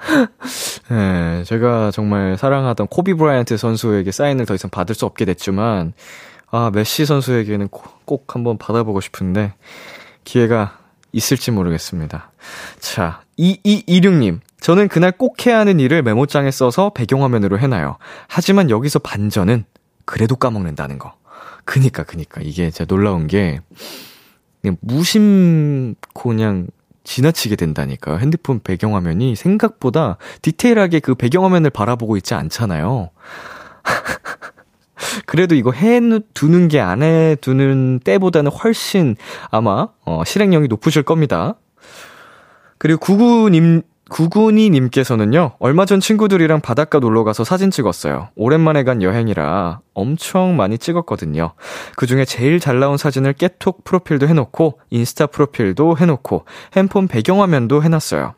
네, 0.90 1.44
제가 1.44 1.92
정말 1.92 2.36
사랑하던 2.36 2.88
코비 2.88 3.14
브라이언트 3.14 3.56
선수에게 3.56 4.10
사인을 4.10 4.44
더 4.44 4.56
이상 4.56 4.70
받을 4.70 4.96
수 4.96 5.06
없게 5.06 5.24
됐지만, 5.24 5.92
아, 6.50 6.72
메시 6.74 7.06
선수에게는 7.06 7.68
꼭, 7.68 8.04
꼭 8.04 8.34
한번 8.34 8.58
받아보고 8.58 9.00
싶은데, 9.00 9.54
기회가 10.24 10.78
있을지 11.12 11.52
모르겠습니다. 11.52 12.32
자, 12.80 13.22
2226님. 13.38 14.40
저는 14.60 14.88
그날 14.88 15.12
꼭 15.12 15.46
해야 15.46 15.60
하는 15.60 15.78
일을 15.78 16.02
메모장에 16.02 16.50
써서 16.50 16.90
배경화면으로 16.90 17.60
해놔요. 17.60 17.96
하지만 18.26 18.68
여기서 18.68 18.98
반전은 18.98 19.64
그래도 20.04 20.34
까먹는다는 20.34 20.98
거. 20.98 21.14
그니까, 21.64 22.02
그니까. 22.02 22.40
이게 22.42 22.68
진짜 22.70 22.84
놀라운 22.84 23.28
게, 23.28 23.60
그냥 24.60 24.76
무심코 24.80 26.30
그냥 26.30 26.66
지나치게 27.10 27.56
된다니까요. 27.56 28.18
핸드폰 28.18 28.60
배경화면이 28.62 29.34
생각보다 29.34 30.16
디테일하게 30.42 31.00
그 31.00 31.16
배경화면을 31.16 31.70
바라보고 31.70 32.16
있지 32.16 32.34
않잖아요. 32.34 33.10
그래도 35.26 35.56
이거 35.56 35.72
해두는 35.72 36.68
게 36.68 36.78
안 36.78 37.02
해두는 37.02 38.00
때보다는 38.04 38.52
훨씬 38.52 39.16
아마, 39.50 39.88
어, 40.04 40.22
실행력이 40.24 40.68
높으실 40.68 41.02
겁니다. 41.02 41.54
그리고 42.78 43.00
구구님, 43.00 43.82
구군이님께서는요, 44.10 45.52
얼마 45.60 45.86
전 45.86 46.00
친구들이랑 46.00 46.60
바닷가 46.60 46.98
놀러 46.98 47.24
가서 47.24 47.44
사진 47.44 47.70
찍었어요. 47.70 48.28
오랜만에 48.34 48.84
간 48.84 49.02
여행이라 49.02 49.80
엄청 49.94 50.56
많이 50.56 50.76
찍었거든요. 50.76 51.52
그 51.96 52.06
중에 52.06 52.24
제일 52.24 52.60
잘 52.60 52.80
나온 52.80 52.96
사진을 52.98 53.32
깨톡 53.32 53.84
프로필도 53.84 54.28
해놓고, 54.28 54.80
인스타 54.90 55.28
프로필도 55.28 55.96
해놓고, 55.96 56.44
핸폰 56.76 57.08
배경화면도 57.08 57.82
해놨어요. 57.82 58.34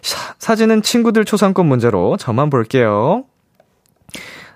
사, 0.00 0.34
사진은 0.38 0.82
친구들 0.82 1.24
초상권 1.24 1.66
문제로 1.66 2.16
저만 2.16 2.48
볼게요. 2.48 3.24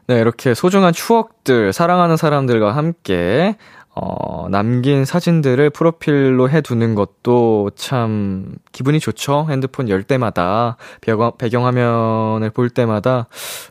네, 0.06 0.18
이렇게 0.20 0.54
소중한 0.54 0.92
추억들, 0.92 1.72
사랑하는 1.72 2.16
사람들과 2.16 2.74
함께 2.74 3.56
어, 3.94 4.48
남긴 4.48 5.04
사진들을 5.04 5.68
프로필로 5.70 6.48
해두는 6.48 6.94
것도 6.94 7.70
참 7.76 8.54
기분이 8.72 9.00
좋죠. 9.00 9.46
핸드폰 9.50 9.88
열 9.88 10.02
때마다, 10.02 10.76
배경, 11.00 11.32
배경화면을 11.36 12.50
볼 12.50 12.70
때마다, 12.70 13.26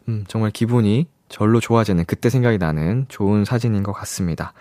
음, 0.07 0.25
정말 0.27 0.51
기분이 0.51 1.07
절로 1.27 1.59
좋아지는 1.59 2.05
그때 2.05 2.29
생각이 2.29 2.57
나는 2.59 3.05
좋은 3.07 3.45
사진인 3.45 3.83
것 3.83 3.93
같습니다. 3.93 4.53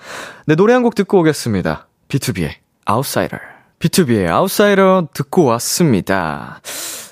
네, 0.46 0.54
노래 0.54 0.72
한 0.72 0.82
곡 0.82 0.94
듣고 0.94 1.18
오겠습니다. 1.20 1.88
B2B의 2.08 2.52
Outsider. 2.90 3.40
B2B의 3.80 4.32
Outsider 4.40 5.06
듣고 5.12 5.44
왔습니다. 5.44 6.60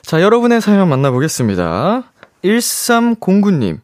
자, 0.02 0.22
여러분의 0.22 0.60
사연 0.62 0.88
만나보겠습니다. 0.88 2.04
1309님. 2.44 3.80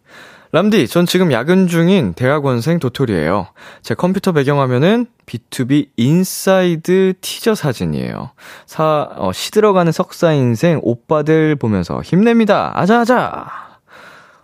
람디, 0.55 0.87
전 0.87 1.05
지금 1.05 1.33
야근 1.33 1.67
중인 1.67 2.13
대학원생 2.15 2.79
도토리예요. 2.79 3.49
제 3.83 3.97
컴퓨터 3.97 4.31
배경화면은 4.31 5.07
비투비 5.27 5.89
Inside 5.97 7.15
teaser 7.21 7.57
사진이에요. 7.57 8.31
사, 8.65 9.09
어, 9.17 9.33
시들어가는 9.33 9.91
석사 9.91 10.33
인생 10.33 10.79
오빠들 10.81 11.57
보면서 11.57 12.01
힘냅니다. 12.03 12.71
아자아자! 12.79 13.49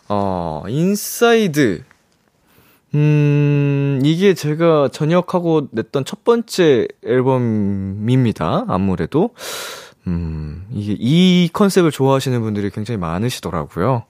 어, 0.09 0.65
Inside. 0.67 1.85
음, 2.97 4.01
이게 4.03 4.35
제가 4.35 4.89
전역하고 4.89 5.69
냈던 5.71 6.05
첫 6.05 6.25
번째 6.25 6.89
앨범입니다. 7.07 8.65
아무래도. 8.67 9.31
음, 10.09 10.67
이게 10.73 10.97
이 10.99 11.51
컨셉을 11.53 11.93
좋아하시는 11.93 12.41
분들이 12.41 12.71
굉장히 12.71 12.99
많으시더라고요. 12.99 14.07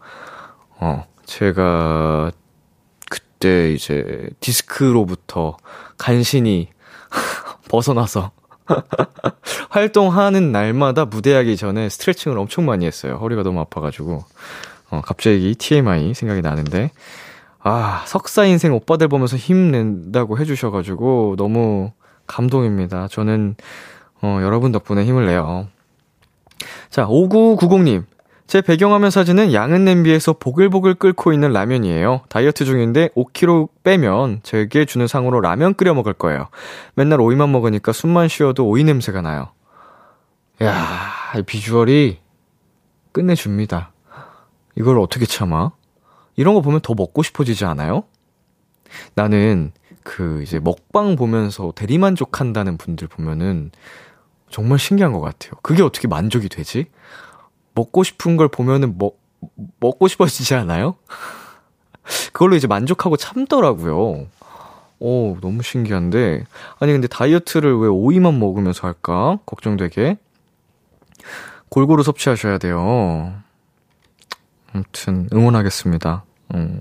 어, 0.82 1.04
제가 1.30 2.32
그때 3.08 3.72
이제 3.72 4.28
디스크로부터 4.40 5.56
간신히 5.96 6.68
벗어나서 7.70 8.32
활동하는 9.70 10.50
날마다 10.50 11.04
무대하기 11.04 11.56
전에 11.56 11.88
스트레칭을 11.88 12.36
엄청 12.36 12.66
많이 12.66 12.84
했어요. 12.84 13.16
허리가 13.20 13.44
너무 13.44 13.60
아파가지고. 13.60 14.24
어, 14.90 15.00
갑자기 15.04 15.54
TMI 15.54 16.14
생각이 16.14 16.42
나는데. 16.42 16.90
아, 17.60 18.02
석사 18.06 18.44
인생 18.46 18.74
오빠들 18.74 19.06
보면서 19.06 19.36
힘낸다고 19.36 20.36
해주셔가지고 20.38 21.36
너무 21.38 21.92
감동입니다. 22.26 23.06
저는, 23.06 23.54
어, 24.22 24.40
여러분 24.42 24.72
덕분에 24.72 25.04
힘을 25.04 25.26
내요. 25.26 25.68
자, 26.90 27.06
5990님. 27.06 28.04
제 28.50 28.60
배경화면 28.60 29.12
사진은 29.12 29.52
양은 29.52 29.84
냄비에서 29.84 30.32
보글보글 30.32 30.94
끓고 30.94 31.32
있는 31.32 31.52
라면이에요. 31.52 32.22
다이어트 32.28 32.64
중인데 32.64 33.10
5kg 33.10 33.68
빼면 33.84 34.40
제게 34.42 34.84
주는 34.84 35.06
상으로 35.06 35.40
라면 35.40 35.74
끓여 35.74 35.94
먹을 35.94 36.12
거예요. 36.14 36.48
맨날 36.96 37.20
오이만 37.20 37.52
먹으니까 37.52 37.92
숨만 37.92 38.26
쉬어도 38.26 38.66
오이 38.66 38.82
냄새가 38.82 39.22
나요. 39.22 39.52
야, 40.64 40.74
이 41.38 41.42
비주얼이 41.42 42.18
끝내줍니다. 43.12 43.92
이걸 44.74 44.98
어떻게 44.98 45.26
참아? 45.26 45.70
이런 46.34 46.54
거 46.54 46.60
보면 46.60 46.80
더 46.80 46.94
먹고 46.94 47.22
싶어지지 47.22 47.64
않아요? 47.66 48.02
나는 49.14 49.70
그 50.02 50.42
이제 50.42 50.58
먹방 50.58 51.14
보면서 51.14 51.72
대리만족한다는 51.76 52.78
분들 52.78 53.06
보면은 53.06 53.70
정말 54.50 54.80
신기한 54.80 55.12
것 55.12 55.20
같아요. 55.20 55.52
그게 55.62 55.84
어떻게 55.84 56.08
만족이 56.08 56.48
되지? 56.48 56.86
먹고 57.80 58.04
싶은 58.04 58.36
걸 58.36 58.48
보면은 58.48 58.98
먹, 58.98 59.18
먹고 59.80 60.08
싶어지지 60.08 60.54
않아요? 60.54 60.96
그걸로 62.32 62.56
이제 62.56 62.66
만족하고 62.66 63.16
참더라고요. 63.16 64.26
오, 64.98 65.38
너무 65.40 65.62
신기한데. 65.62 66.44
아니, 66.78 66.92
근데 66.92 67.08
다이어트를 67.08 67.78
왜 67.78 67.88
오이만 67.88 68.38
먹으면서 68.38 68.86
할까? 68.86 69.38
걱정되게. 69.46 70.18
골고루 71.70 72.02
섭취하셔야 72.02 72.58
돼요. 72.58 73.32
아무튼, 74.72 75.28
응원하겠습니다. 75.32 76.24
음. 76.54 76.80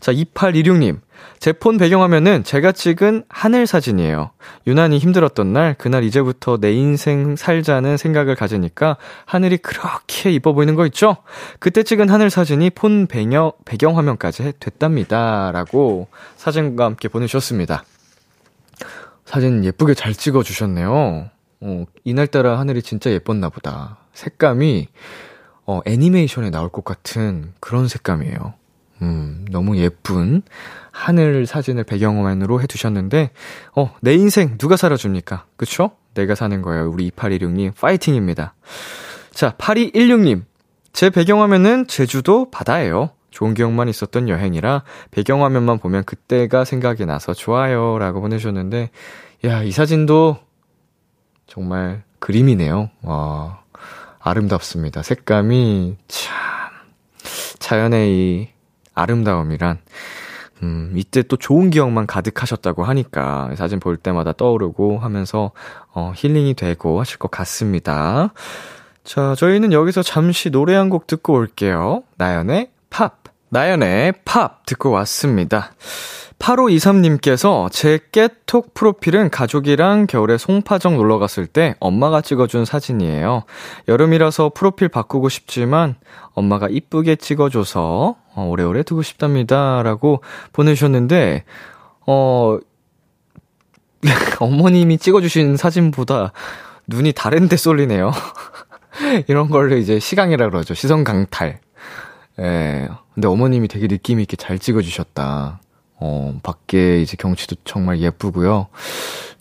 자, 0.00 0.12
2816님. 0.12 1.00
제 1.40 1.52
폰 1.52 1.78
배경화면은 1.78 2.42
제가 2.44 2.72
찍은 2.72 3.24
하늘 3.28 3.66
사진이에요. 3.66 4.30
유난히 4.66 4.98
힘들었던 4.98 5.52
날, 5.52 5.74
그날 5.78 6.04
이제부터 6.04 6.58
내 6.58 6.72
인생 6.72 7.36
살자는 7.36 7.96
생각을 7.96 8.34
가지니까 8.34 8.96
하늘이 9.24 9.58
그렇게 9.58 10.30
이뻐 10.32 10.52
보이는 10.52 10.74
거 10.74 10.86
있죠? 10.86 11.18
그때 11.58 11.82
찍은 11.82 12.08
하늘 12.08 12.30
사진이 12.30 12.70
폰 12.70 13.06
배경, 13.06 13.52
배경화면까지 13.64 14.54
됐답니다. 14.58 15.50
라고 15.52 16.08
사진과 16.36 16.84
함께 16.84 17.08
보내주셨습니다. 17.08 17.84
사진 19.24 19.64
예쁘게 19.64 19.94
잘 19.94 20.14
찍어주셨네요. 20.14 21.30
어, 21.60 21.84
이날따라 22.04 22.58
하늘이 22.58 22.82
진짜 22.82 23.10
예뻤나 23.10 23.48
보다. 23.50 23.98
색감이, 24.14 24.88
어, 25.66 25.80
애니메이션에 25.84 26.50
나올 26.50 26.68
것 26.68 26.84
같은 26.84 27.52
그런 27.60 27.88
색감이에요. 27.88 28.54
음, 29.02 29.44
너무 29.50 29.76
예쁜 29.76 30.42
하늘 30.90 31.46
사진을 31.46 31.84
배경화면으로 31.84 32.60
해두셨는데, 32.62 33.30
어, 33.76 33.94
내 34.00 34.14
인생 34.14 34.58
누가 34.58 34.76
살아줍니까? 34.76 35.46
그쵸? 35.56 35.92
내가 36.14 36.34
사는 36.34 36.60
거예요. 36.62 36.90
우리 36.90 37.10
2816님, 37.10 37.74
파이팅입니다. 37.76 38.54
자, 39.30 39.54
8216님. 39.58 40.42
제 40.92 41.10
배경화면은 41.10 41.86
제주도 41.86 42.50
바다예요. 42.50 43.10
좋은 43.30 43.54
기억만 43.54 43.88
있었던 43.88 44.28
여행이라 44.28 44.82
배경화면만 45.12 45.78
보면 45.78 46.04
그때가 46.04 46.64
생각이 46.64 47.06
나서 47.06 47.34
좋아요. 47.34 47.98
라고 47.98 48.20
보내주셨는데, 48.20 48.90
야, 49.44 49.62
이 49.62 49.70
사진도 49.70 50.38
정말 51.46 52.02
그림이네요. 52.18 52.90
와, 53.02 53.62
아름답습니다. 54.18 55.02
색감이 55.02 55.96
참, 56.08 56.32
자연의 57.60 58.12
이 58.12 58.48
아름다움이란 58.98 59.78
음, 60.64 60.92
이때 60.96 61.22
또 61.22 61.36
좋은 61.36 61.70
기억만 61.70 62.06
가득하셨다고 62.06 62.82
하니까 62.84 63.50
사진 63.56 63.78
볼 63.78 63.96
때마다 63.96 64.32
떠오르고 64.32 64.98
하면서 64.98 65.52
어, 65.92 66.12
힐링이 66.16 66.54
되고 66.54 66.98
하실 67.00 67.18
것 67.18 67.30
같습니다. 67.30 68.32
자, 69.04 69.34
저희는 69.36 69.72
여기서 69.72 70.02
잠시 70.02 70.50
노래 70.50 70.74
한 70.74 70.90
곡 70.90 71.06
듣고 71.06 71.34
올게요. 71.34 72.02
나연의 72.16 72.70
팝. 72.90 73.17
나연의 73.50 74.14
팝 74.24 74.64
듣고 74.66 74.90
왔습니다. 74.90 75.72
8523님께서 76.38 77.70
제 77.72 77.98
깨톡 78.12 78.74
프로필은 78.74 79.30
가족이랑 79.30 80.06
겨울에 80.06 80.38
송파정 80.38 80.96
놀러 80.96 81.18
갔을 81.18 81.46
때 81.46 81.74
엄마가 81.80 82.20
찍어준 82.20 82.64
사진이에요. 82.64 83.44
여름이라서 83.88 84.52
프로필 84.54 84.88
바꾸고 84.88 85.28
싶지만 85.28 85.96
엄마가 86.34 86.68
이쁘게 86.70 87.16
찍어줘서 87.16 88.16
어, 88.34 88.42
오래오래 88.44 88.84
두고 88.84 89.02
싶답니다. 89.02 89.82
라고 89.82 90.22
보내주셨는데, 90.52 91.44
어, 92.06 92.58
어머님이 94.38 94.98
찍어주신 94.98 95.56
사진보다 95.56 96.32
눈이 96.86 97.12
다른 97.14 97.48
데 97.48 97.56
쏠리네요. 97.56 98.12
이런 99.26 99.48
걸로 99.48 99.76
이제 99.76 99.98
시강이라 99.98 100.50
그러죠. 100.50 100.74
시선 100.74 101.02
강탈. 101.02 101.60
예. 102.40 102.88
근데 103.14 103.28
어머님이 103.28 103.68
되게 103.68 103.88
느낌 103.88 104.20
있게 104.20 104.36
잘 104.36 104.58
찍어주셨다. 104.58 105.60
어, 106.00 106.38
밖에 106.42 107.00
이제 107.02 107.16
경치도 107.16 107.56
정말 107.64 108.00
예쁘고요. 108.00 108.68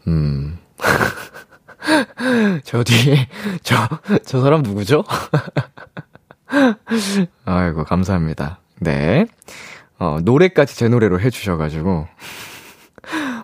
음. 0.08 0.58
저 2.64 2.84
뒤에, 2.84 3.30
저, 3.62 3.76
저 4.26 4.42
사람 4.42 4.64
누구죠? 4.64 5.04
아이고, 7.46 7.84
감사합니다. 7.84 8.60
네. 8.80 9.28
어, 10.00 10.18
노래까지 10.22 10.76
제 10.76 10.88
노래로 10.88 11.20
해주셔가지고. 11.20 12.08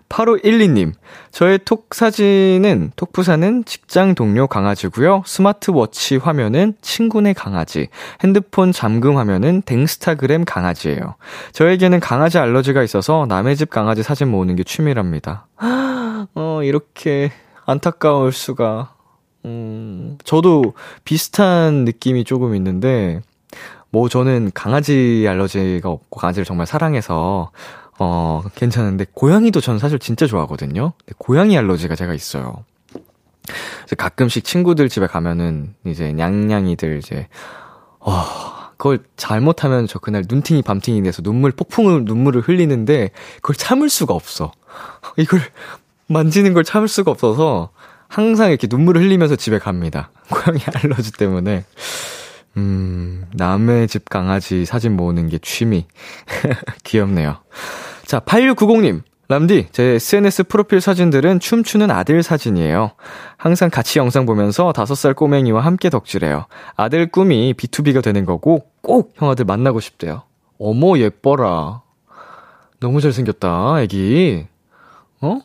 8512님, 0.09 0.93
저의 1.31 1.59
톡 1.65 1.93
사진은, 1.93 2.91
톡부사는 2.95 3.65
직장 3.65 4.15
동료 4.15 4.47
강아지고요 4.47 5.23
스마트워치 5.25 6.17
화면은 6.17 6.75
친구네 6.81 7.33
강아지, 7.33 7.89
핸드폰 8.23 8.71
잠금 8.71 9.17
화면은 9.17 9.61
댕스타그램 9.63 10.45
강아지예요. 10.45 11.15
저에게는 11.51 11.99
강아지 11.99 12.37
알러지가 12.37 12.83
있어서 12.83 13.25
남의 13.27 13.55
집 13.55 13.69
강아지 13.69 14.03
사진 14.03 14.29
모으는 14.29 14.55
게 14.55 14.63
취미랍니다. 14.63 15.47
어, 16.35 16.61
이렇게 16.63 17.31
안타까울 17.65 18.31
수가. 18.31 18.93
음, 19.45 20.17
저도 20.23 20.73
비슷한 21.03 21.85
느낌이 21.85 22.23
조금 22.23 22.55
있는데, 22.55 23.21
뭐 23.93 24.09
저는 24.09 24.49
강아지 24.55 25.25
알러지가 25.29 25.87
없고 25.87 26.19
강아지를 26.19 26.45
정말 26.45 26.65
사랑해서 26.65 27.51
어, 28.05 28.41
괜찮은데, 28.55 29.05
고양이도 29.13 29.61
저는 29.61 29.79
사실 29.79 29.97
진짜 29.97 30.27
좋아하거든요. 30.27 30.91
고양이 31.17 31.57
알러지가 31.57 31.95
제가 31.95 32.13
있어요. 32.13 32.65
가끔씩 33.97 34.43
친구들 34.43 34.89
집에 34.89 35.07
가면은, 35.07 35.73
이제, 35.85 36.11
냥냥이들 36.11 36.97
이제, 36.97 37.29
어, 37.99 38.11
그걸 38.75 38.99
잘못하면 39.15 39.87
저 39.87 39.99
그날 39.99 40.25
눈팅이 40.27 40.63
밤팅이 40.63 41.01
돼서 41.03 41.21
눈물, 41.21 41.51
폭풍을, 41.51 42.03
눈물을 42.03 42.41
흘리는데, 42.41 43.11
그걸 43.35 43.55
참을 43.55 43.87
수가 43.89 44.13
없어. 44.13 44.51
이걸 45.15 45.39
만지는 46.07 46.53
걸 46.53 46.65
참을 46.65 46.89
수가 46.89 47.09
없어서, 47.09 47.69
항상 48.09 48.49
이렇게 48.49 48.67
눈물을 48.69 49.01
흘리면서 49.01 49.37
집에 49.37 49.59
갑니다. 49.59 50.11
고양이 50.29 50.59
알러지 50.75 51.13
때문에. 51.13 51.63
음, 52.57 53.25
남의 53.33 53.87
집 53.87 54.09
강아지 54.09 54.65
사진 54.65 54.95
모으는 54.95 55.29
게 55.29 55.37
취미. 55.39 55.87
귀엽네요. 56.83 57.37
자, 58.05 58.19
8690님. 58.19 59.01
람디, 59.29 59.69
제 59.71 59.83
SNS 59.83 60.43
프로필 60.43 60.81
사진들은 60.81 61.39
춤추는 61.39 61.89
아들 61.89 62.21
사진이에요. 62.21 62.91
항상 63.37 63.69
같이 63.69 63.97
영상 63.97 64.25
보면서 64.25 64.73
5살 64.73 65.15
꼬맹이와 65.15 65.61
함께 65.61 65.89
덕질해요. 65.89 66.45
아들 66.75 67.09
꿈이 67.09 67.53
B2B가 67.53 68.03
되는 68.03 68.25
거고 68.25 68.67
꼭 68.81 69.13
형아들 69.15 69.45
만나고 69.45 69.79
싶대요. 69.79 70.23
어머, 70.59 70.97
예뻐라. 70.97 71.81
너무 72.79 72.99
잘생겼다, 72.99 73.81
애기. 73.81 74.45
어? 75.21 75.39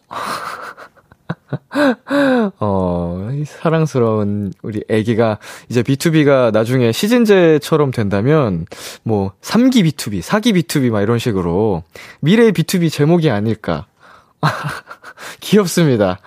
어, 2.60 3.28
사랑스러운 3.46 4.52
우리 4.62 4.82
애기가 4.88 5.38
이제 5.68 5.82
B2B가 5.82 6.52
나중에 6.52 6.92
시즌제처럼 6.92 7.90
된다면 7.90 8.66
뭐 9.02 9.32
3기 9.40 9.84
B2B, 9.84 10.20
4기 10.20 10.54
B2B 10.54 10.90
막 10.90 11.02
이런 11.02 11.18
식으로 11.18 11.82
미래의 12.20 12.52
B2B 12.52 12.90
제목이 12.90 13.30
아닐까. 13.30 13.86
귀엽습니다. 15.40 16.18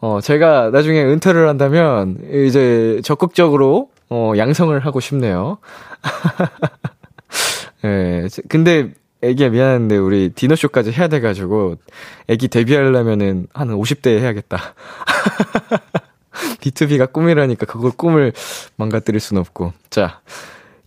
어, 0.00 0.20
제가 0.20 0.70
나중에 0.70 1.02
은퇴를 1.02 1.48
한다면 1.48 2.16
이제 2.46 3.00
적극적으로 3.04 3.90
어, 4.08 4.32
양성을 4.36 4.78
하고 4.80 5.00
싶네요. 5.00 5.58
예, 7.84 8.26
근데 8.48 8.92
애기야 9.22 9.50
미안한데 9.50 9.96
우리 9.96 10.30
디너쇼까지 10.30 10.92
해야 10.92 11.08
돼가지고 11.08 11.76
애기 12.28 12.48
데뷔하려면은 12.48 13.46
한 13.52 13.68
50대에 13.68 14.18
해야겠다. 14.18 14.74
B2B가 16.60 17.12
꿈이라니까 17.12 17.66
그걸 17.66 17.90
꿈을 17.90 18.32
망가뜨릴 18.76 19.20
순 19.20 19.38
없고. 19.38 19.72
자, 19.90 20.20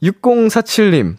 6047님. 0.01 1.17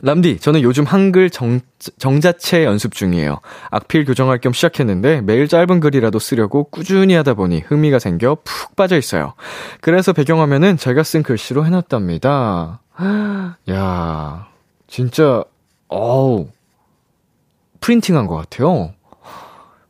람디, 0.00 0.38
저는 0.38 0.62
요즘 0.62 0.84
한글 0.84 1.30
정, 1.30 1.60
정자체 1.98 2.64
연습 2.64 2.94
중이에요. 2.94 3.40
악필 3.70 4.04
교정할 4.04 4.38
겸 4.38 4.52
시작했는데 4.52 5.22
매일 5.22 5.48
짧은 5.48 5.80
글이라도 5.80 6.18
쓰려고 6.18 6.64
꾸준히 6.64 7.14
하다 7.14 7.34
보니 7.34 7.60
흥미가 7.66 7.98
생겨 7.98 8.36
푹 8.44 8.76
빠져 8.76 8.96
있어요. 8.96 9.34
그래서 9.80 10.12
배경화면은 10.12 10.76
제가 10.76 11.02
쓴 11.02 11.22
글씨로 11.22 11.64
해놨답니다. 11.64 12.80
야, 13.70 14.48
진짜 14.86 15.44
어우, 15.88 16.48
프린팅한 17.80 18.26
것 18.26 18.36
같아요. 18.36 18.92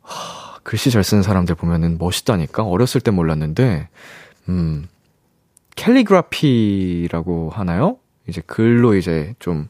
하, 0.01 0.59
글씨 0.63 0.91
잘 0.91 1.03
쓰는 1.03 1.23
사람들 1.23 1.55
보면은 1.55 1.97
멋있다니까? 1.97 2.63
어렸을 2.63 3.01
땐 3.01 3.13
몰랐는데, 3.15 3.89
음, 4.47 4.87
캘리그라피라고 5.75 7.49
하나요? 7.49 7.97
이제 8.27 8.41
글로 8.45 8.95
이제 8.95 9.33
좀, 9.39 9.67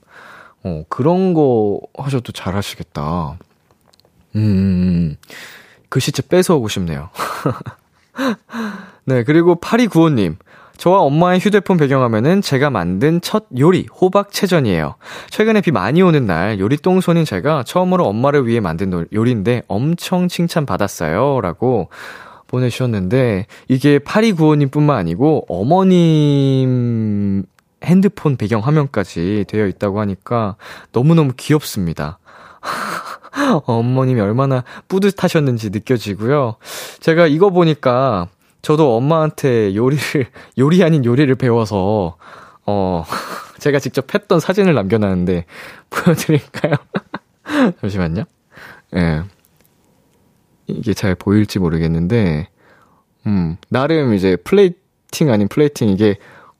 어, 0.63 0.84
그런 0.89 1.34
거 1.34 1.80
하셔도 1.98 2.32
잘 2.32 2.56
하시겠다. 2.56 3.38
음, 4.36 5.15
글씨체 5.89 6.24
뺏어오고 6.28 6.68
싶네요. 6.68 7.10
네, 9.06 9.24
그리고 9.24 9.56
파리구호님. 9.56 10.38
저와 10.80 11.02
엄마의 11.02 11.42
휴대폰 11.42 11.76
배경화면은 11.76 12.42
제가 12.42 12.70
만든 12.70 13.20
첫 13.20 13.48
요리, 13.58 13.86
호박채전이에요. 14.00 14.96
최근에 15.30 15.60
비 15.60 15.72
많이 15.72 16.02
오는 16.02 16.26
날 16.26 16.58
요리 16.58 16.78
똥손인 16.78 17.26
제가 17.26 17.63
처음으로 17.63 18.06
엄마를 18.08 18.48
위해 18.48 18.62
만든 18.62 19.06
요리인데 19.12 19.63
엄청 19.68 20.30
칭찬받았어요. 20.30 21.42
라고 21.42 21.89
보내주셨는데, 22.48 23.48
이게 23.68 24.00
파리구호님 24.00 24.70
뿐만 24.70 24.98
아니고 24.98 25.46
어머님 25.50 27.44
핸드폰 27.84 28.38
배경 28.38 28.62
화면까지 28.62 29.46
되어 29.50 29.68
있다고 29.68 30.00
하니까 30.00 30.56
너무너무 30.94 31.34
귀엽습니다. 31.36 32.20
어머님이 33.65 34.22
얼마나 34.22 34.63
뿌듯하셨는지 34.88 35.72
느껴지고요. 35.72 36.56
제가 37.02 37.28
이거 37.28 37.50
보니까 37.50 38.30
저도 38.62 38.95
엄마한테 38.98 39.76
요리를, 39.76 40.28
요리 40.58 40.84
아닌 40.84 41.06
요리를 41.06 41.34
배워서, 41.36 42.17
어, 42.65 43.04
제가 43.60 43.80
직접 43.80 44.13
했던 44.13 44.39
사진을 44.39 44.74
남겨놨는데, 44.74 45.45
보여드릴까요? 45.89 46.74
잠시만요. 47.82 48.24
예. 48.95 49.00
네. 49.00 49.24
이게 50.67 50.93
잘 50.93 51.15
보일지 51.15 51.60
모르겠는데, 51.60 52.48
음, 53.28 53.58
나름 53.69 54.13
이제 54.13 54.36
플레이팅 54.38 55.32
아닌 55.32 55.48
플레이팅 55.48 55.89
이게 55.89 56.17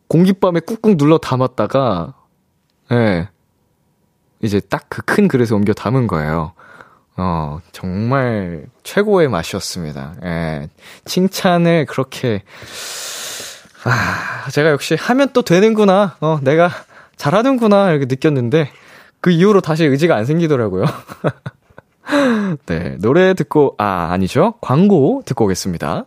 공깃밥에 0.08 0.62
꾹꾹 0.62 0.98
눌러 0.98 1.18
담았다가, 1.18 2.16
예. 2.92 2.96
네. 2.96 3.30
이제 4.42 4.60
딱 4.62 4.88
그 4.90 5.02
큰 5.04 5.28
그릇에 5.28 5.50
옮겨 5.54 5.74
담은 5.74 6.08
거예요. 6.08 6.54
어, 7.20 7.60
정말 7.74 8.66
최고의 8.84 9.28
맛이었습니다. 9.28 10.16
예. 10.24 10.70
칭찬을 11.06 11.86
그렇게, 11.86 12.44
아, 13.84 14.50
제가 14.52 14.70
역시 14.70 14.96
하면 14.96 15.30
또 15.34 15.42
되는구나. 15.42 16.16
어, 16.22 16.40
내가 16.42 16.70
잘하는구나. 17.18 17.92
이렇게 17.92 18.06
느꼈는데, 18.06 18.70
그 19.20 19.32
이후로 19.32 19.60
다시 19.62 19.84
의지가 19.84 20.16
안 20.16 20.26
생기더라고요. 20.26 20.86
네, 22.68 22.96
노래 23.00 23.34
듣고, 23.34 23.76
아, 23.78 24.10
아니죠. 24.12 24.54
광고 24.62 25.22
듣고 25.26 25.46
오겠습니다. 25.46 26.06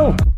오, 0.00 0.37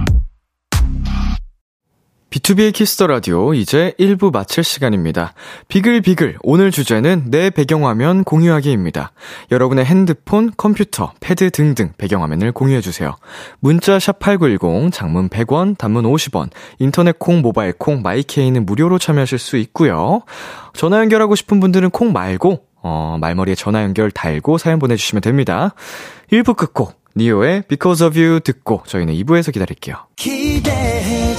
B2B의 2.41 2.73
키스터 2.73 3.07
라디오 3.07 3.53
이제 3.53 3.93
1부 3.99 4.33
마칠 4.33 4.63
시간입니다. 4.63 5.33
비글비글 5.67 6.37
오늘 6.41 6.71
주제는 6.71 7.25
내 7.27 7.49
배경화면 7.49 8.23
공유하기입니다. 8.23 9.11
여러분의 9.51 9.85
핸드폰, 9.85 10.51
컴퓨터, 10.57 11.13
패드 11.19 11.51
등등 11.51 11.93
배경화면을 11.97 12.51
공유해 12.51 12.81
주세요. 12.81 13.15
문자 13.59 13.97
샵8910 13.97 14.91
장문 14.91 15.29
100원, 15.29 15.77
단문 15.77 16.03
50원, 16.03 16.49
인터넷 16.79 17.17
콩, 17.19 17.41
모바일 17.41 17.73
콩, 17.73 18.01
마이케이는 18.01 18.65
무료로 18.65 18.97
참여하실 18.97 19.37
수 19.37 19.57
있고요. 19.57 20.21
전화 20.73 20.99
연결하고 20.99 21.35
싶은 21.35 21.59
분들은 21.59 21.91
콩 21.91 22.11
말고 22.11 22.65
어, 22.83 23.17
말머리에 23.21 23.55
전화 23.55 23.83
연결 23.83 24.09
달고 24.09 24.57
사연 24.57 24.79
보내 24.79 24.95
주시면 24.95 25.21
됩니다. 25.21 25.75
1부 26.31 26.55
끝곡 26.55 26.99
니오의 27.15 27.63
Because 27.67 28.05
of 28.05 28.19
You 28.19 28.39
듣고 28.39 28.83
저희는 28.87 29.13
2부에서 29.13 29.53
기다릴게요. 29.53 29.95
기대해 30.15 31.35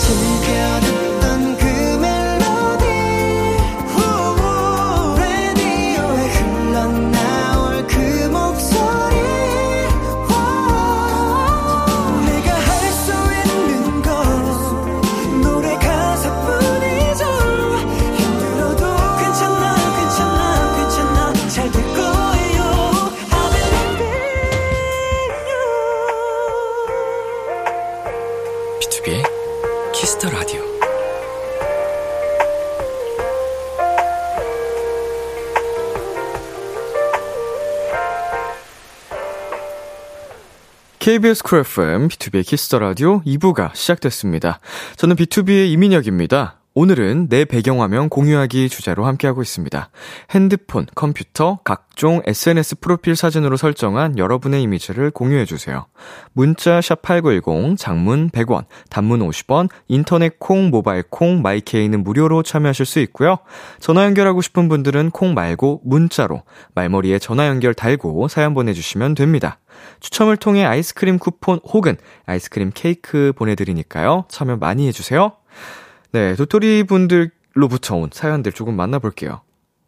KBS 41.03 41.43
쿨 41.43 41.59
FM, 41.59 42.07
B2B의 42.07 42.47
키스터 42.47 42.79
라디오 42.79 43.23
2부가 43.23 43.75
시작됐습니다. 43.75 44.61
저는 44.95 45.17
BTOB의 45.17 45.69
이민혁입니다. 45.73 46.62
오늘은 46.75 47.29
내 47.29 47.45
배경화면 47.45 48.09
공유하기 48.09 48.71
주제로 48.71 49.05
함께하고 49.05 49.43
있습니다. 49.43 49.91
핸드폰, 50.31 50.87
컴퓨터, 50.95 51.59
각종 51.65 52.23
SNS 52.25 52.81
프로필 52.81 53.15
사진으로 53.15 53.59
설정한 53.59 54.17
여러분의 54.17 54.63
이미지를 54.63 55.11
공유해주세요. 55.11 55.85
문자 56.33 56.81
샵8910, 56.81 57.77
장문 57.77 58.31
100원, 58.31 58.65
단문 58.89 59.21
50원, 59.21 59.69
인터넷 59.89 60.39
콩, 60.39 60.71
모바일 60.71 61.03
콩, 61.11 61.43
my 61.43 61.60
K는 61.60 62.03
무료로 62.03 62.43
참여하실 62.43 62.87
수 62.87 63.01
있고요. 63.01 63.37
전화 63.79 64.05
연결하고 64.05 64.41
싶은 64.41 64.71
분들은 64.71 65.11
콩 65.11 65.35
말고 65.35 65.83
문자로 65.85 66.43
말머리에 66.75 67.19
전화 67.19 67.49
연결 67.49 67.75
달고 67.75 68.29
사연 68.29 68.55
보내주시면 68.55 69.15
됩니다. 69.15 69.59
추첨을 70.01 70.39
통해 70.39 70.65
아이스크림 70.65 71.19
쿠폰 71.19 71.61
혹은 71.65 71.99
아이스크림 72.25 72.71
케이크 72.73 73.35
보내드리니까요. 73.37 74.25
참여 74.29 74.57
많이 74.57 74.89
해주세요. 74.89 75.33
네, 76.13 76.35
도토리 76.35 76.85
분들로부터 76.85 77.97
온 77.97 78.11
사연들 78.13 78.53
조금 78.53 78.77
만나볼게요. 78.77 79.41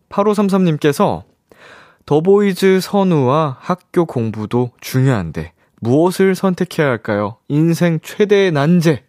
8533님께서 0.09 1.25
더보이즈 2.07 2.81
선우와 2.81 3.59
학교 3.61 4.07
공부도 4.07 4.71
중요한데 4.81 5.53
무엇을 5.81 6.35
선택해야 6.35 6.89
할까요? 6.89 7.37
인생 7.49 8.01
최대의 8.01 8.53
난제. 8.53 9.05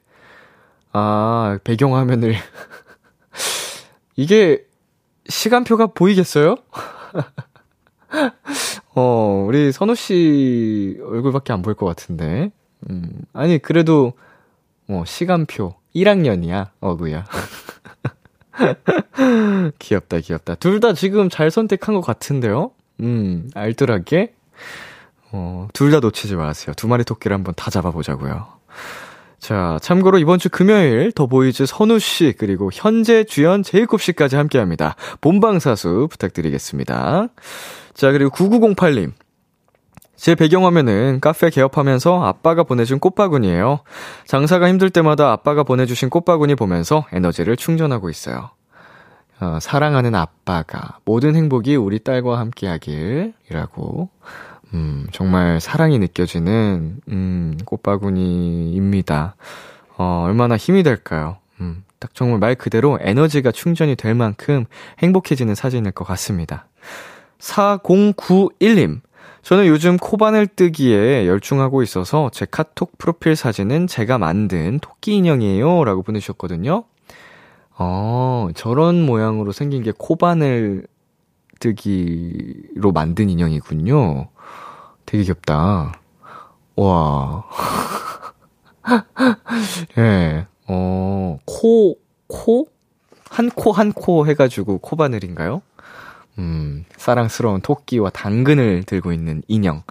아, 0.91 1.58
배경화면을. 1.63 2.36
이게 4.17 4.65
시간표가 5.28 5.88
보이겠어요? 5.88 6.58
어, 8.93 9.45
우리 9.47 9.71
선우 9.71 9.95
씨 9.95 10.99
얼굴밖에 11.01 11.54
안 11.54 11.62
보일 11.62 11.75
것 11.75 11.86
같은데. 11.86 12.51
음, 12.89 13.10
아니, 13.32 13.58
그래도, 13.58 14.13
뭐, 14.86 15.06
시간표. 15.06 15.75
1학년이야, 15.95 16.69
어구야. 16.81 17.25
귀엽다, 19.79 20.19
귀엽다. 20.19 20.55
둘 20.55 20.79
다 20.79 20.93
지금 20.93 21.29
잘 21.29 21.51
선택한 21.51 21.95
것 21.95 22.01
같은데요? 22.01 22.71
음, 23.01 23.49
알뜰하게. 23.53 24.34
어, 25.31 25.67
둘 25.73 25.91
다 25.91 25.99
놓치지 25.99 26.36
마세요. 26.36 26.73
두 26.77 26.88
마리 26.88 27.03
토끼를 27.03 27.36
한번 27.36 27.53
다 27.55 27.69
잡아보자고요. 27.69 28.47
자, 29.39 29.77
참고로 29.81 30.17
이번 30.19 30.39
주 30.39 30.49
금요일 30.49 31.12
더 31.12 31.27
보이즈 31.27 31.65
선우 31.65 31.99
씨 31.99 32.34
그리고 32.38 32.69
현재 32.73 33.23
주연 33.23 33.62
제이콥 33.63 33.99
씨까지 34.01 34.36
함께 34.38 34.58
합니다. 34.58 34.95
본방사수 35.21 36.08
부탁드리겠습니다. 36.10 37.27
자, 37.93 38.12
그리고 38.12 38.31
9908님. 38.31 39.12
제 40.15 40.36
배경화면은 40.36 41.19
카페 41.21 41.49
개업하면서 41.49 42.23
아빠가 42.23 42.63
보내준 42.63 42.99
꽃바구니예요. 42.99 43.80
장사가 44.25 44.69
힘들 44.69 44.89
때마다 44.89 45.32
아빠가 45.32 45.63
보내주신 45.63 46.10
꽃바구니 46.10 46.56
보면서 46.56 47.06
에너지를 47.12 47.58
충전하고 47.58 48.10
있어요. 48.10 48.49
어, 49.41 49.60
사랑하는 49.62 50.15
아빠가 50.15 50.99
모든 51.04 51.36
행복이 51.36 51.75
우리 51.75 51.99
딸과 51.99 52.39
함께하길이라고 52.39 54.10
음, 54.73 55.08
정말 55.12 55.60
사랑이 55.60 55.99
느껴지는 55.99 57.01
음, 57.10 57.58
꽃바구니입니다. 57.65 59.36
어, 59.97 60.23
얼마나 60.25 60.58
힘이 60.58 60.84
될까요? 60.84 61.38
음, 61.60 61.84
딱 61.99 62.13
정말 62.13 62.39
말 62.39 62.56
그대로 62.56 62.97
에너지가 63.01 63.51
충전이 63.51 63.95
될 63.95 64.15
만큼 64.15 64.65
행복해지는 64.99 65.56
사진일 65.56 65.91
것 65.91 66.06
같습니다. 66.06 66.67
4091님. 67.39 69.01
저는 69.45 69.67
요즘 69.67 69.97
코바늘 69.97 70.47
뜨기에 70.47 71.27
열중하고 71.27 71.84
있어서 71.84 72.31
제 72.34 72.47
카톡 72.49 72.97
프로필 72.97 73.36
사진은 73.36 73.86
제가 73.86 74.17
만든 74.17 74.79
토끼 74.79 75.17
인형이에요. 75.17 75.84
라고 75.84 76.01
보내주셨거든요. 76.01 76.84
어, 77.77 78.47
저런 78.55 79.05
모양으로 79.05 79.51
생긴 79.51 79.84
게 79.84 79.93
코바늘 79.95 80.88
뜨기로 81.60 82.91
만든 82.91 83.29
인형이군요. 83.29 84.29
되게 85.05 85.23
귀엽다. 85.23 85.93
와. 86.75 87.43
예, 89.97 90.01
네, 90.01 90.47
어, 90.67 91.38
코, 91.45 91.97
코? 92.27 92.67
한 93.29 93.49
코 93.51 93.71
한 93.73 93.91
코 93.93 94.25
해가지고 94.25 94.79
코바늘인가요? 94.79 95.62
음, 96.37 96.85
사랑스러운 96.97 97.61
토끼와 97.61 98.09
당근을 98.09 98.83
들고 98.83 99.11
있는 99.11 99.41
인형. 99.47 99.83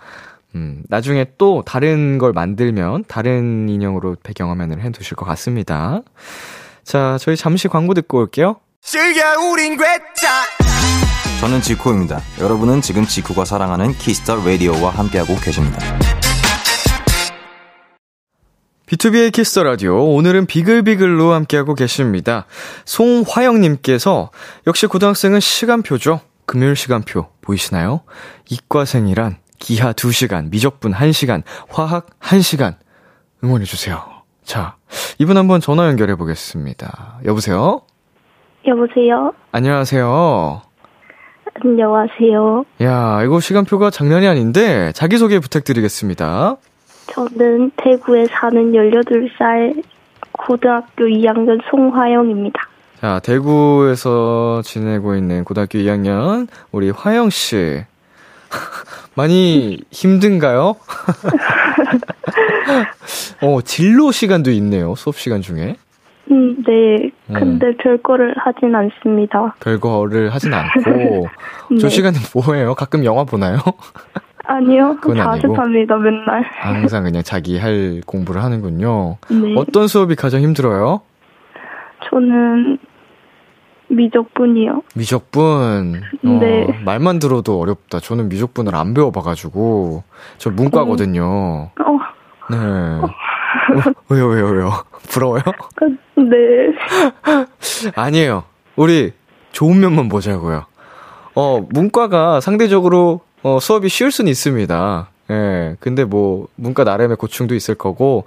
음, 0.54 0.82
나중에 0.88 1.26
또 1.36 1.62
다른 1.66 2.18
걸 2.18 2.32
만들면 2.32 3.04
다른 3.08 3.68
인형으로 3.68 4.16
배경화면을 4.22 4.82
해두실 4.82 5.16
것 5.16 5.24
같습니다. 5.26 6.02
자, 6.84 7.16
저희 7.20 7.36
잠시 7.36 7.68
광고 7.68 7.94
듣고 7.94 8.18
올게요. 8.18 8.56
저는 11.40 11.60
지코입니다. 11.60 12.20
여러분은 12.40 12.80
지금 12.80 13.04
지코가 13.04 13.44
사랑하는 13.44 13.92
Kiss 13.94 14.18
the 14.18 14.36
Radio와 14.36 14.90
함께하고 14.90 15.34
계십니다. 15.36 15.78
B2B의 18.86 19.32
키스터 19.32 19.62
라디오 19.62 20.14
오늘은 20.14 20.46
비글비글로 20.46 21.32
함께하고 21.32 21.74
계십니다. 21.74 22.46
송화영님께서 22.84 24.30
역시 24.66 24.86
고등학생은 24.86 25.40
시간표죠. 25.40 26.20
금요일 26.46 26.76
시간표 26.76 27.26
보이시나요? 27.40 28.00
이과생이란 28.50 29.36
기하 29.58 29.92
2시간, 29.92 30.50
미적분 30.50 30.92
1시간, 30.92 31.42
화학 31.68 32.06
1시간 32.20 32.74
응원해주세요. 33.42 34.02
자, 34.42 34.76
이분 35.18 35.36
한번 35.36 35.60
전화 35.60 35.86
연결해 35.86 36.16
보겠습니다. 36.16 37.20
여보세요? 37.24 37.82
여보세요? 38.66 39.32
안녕하세요. 39.52 40.62
안녕하세요. 41.62 42.64
야, 42.82 43.22
이거 43.22 43.40
시간표가 43.40 43.90
장난이 43.90 44.26
아닌데, 44.26 44.92
자기소개 44.92 45.38
부탁드리겠습니다. 45.38 46.56
저는 47.06 47.70
대구에 47.76 48.26
사는 48.26 48.72
18살 48.72 49.82
고등학교 50.32 51.04
2학년 51.04 51.60
송화영입니다. 51.70 52.60
자, 53.04 53.20
대구에서 53.22 54.62
지내고 54.64 55.14
있는 55.14 55.44
고등학교 55.44 55.78
2학년 55.78 56.48
우리 56.72 56.88
화영 56.88 57.28
씨. 57.28 57.84
많이 59.14 59.82
힘든가요? 59.90 60.72
어, 63.42 63.60
진로 63.60 64.10
시간도 64.10 64.50
있네요. 64.52 64.94
수업 64.94 65.16
시간 65.16 65.42
중에. 65.42 65.76
음, 66.30 66.56
네. 66.66 67.10
근데 67.26 67.76
별거를 67.76 68.36
하진 68.38 68.74
않습니다. 68.74 69.54
별거를 69.60 70.30
하진 70.30 70.54
않고. 70.54 71.26
저 71.78 71.88
네. 71.88 71.90
시간에 71.90 72.16
뭐해요? 72.32 72.74
가끔 72.74 73.04
영화 73.04 73.24
보나요? 73.24 73.58
아니요. 74.46 74.96
자습합니다, 75.14 75.98
맨날. 75.98 76.42
항상 76.54 77.04
그냥 77.04 77.22
자기 77.22 77.58
할 77.58 78.00
공부를 78.06 78.42
하는군요. 78.42 79.18
네. 79.28 79.54
어떤 79.58 79.88
수업이 79.88 80.14
가장 80.14 80.40
힘들어요? 80.40 81.02
저는 82.08 82.78
미적분이요. 83.96 84.82
미적분. 84.94 86.02
네. 86.22 86.64
어, 86.64 86.74
말만 86.84 87.18
들어도 87.18 87.60
어렵다. 87.60 88.00
저는 88.00 88.28
미적분을 88.28 88.74
안 88.74 88.94
배워봐가지고. 88.94 90.02
저 90.38 90.50
문과거든요. 90.50 91.24
어, 91.24 91.98
네. 92.50 92.56
어, 92.56 93.08
왜요, 94.08 94.26
왜요, 94.28 94.46
왜요? 94.46 94.70
부러워요? 95.08 95.42
그, 95.76 95.96
네. 96.20 96.74
아니에요. 97.94 98.44
우리 98.76 99.12
좋은 99.52 99.80
면만 99.80 100.08
보자고요. 100.08 100.66
어, 101.34 101.66
문과가 101.70 102.40
상대적으로 102.40 103.20
어, 103.42 103.58
수업이 103.60 103.88
쉬울 103.88 104.10
수는 104.10 104.30
있습니다. 104.30 105.08
예. 105.30 105.76
근데 105.80 106.04
뭐 106.04 106.48
문과 106.56 106.84
나름의 106.84 107.16
고충도 107.16 107.54
있을 107.54 107.74
거고 107.74 108.24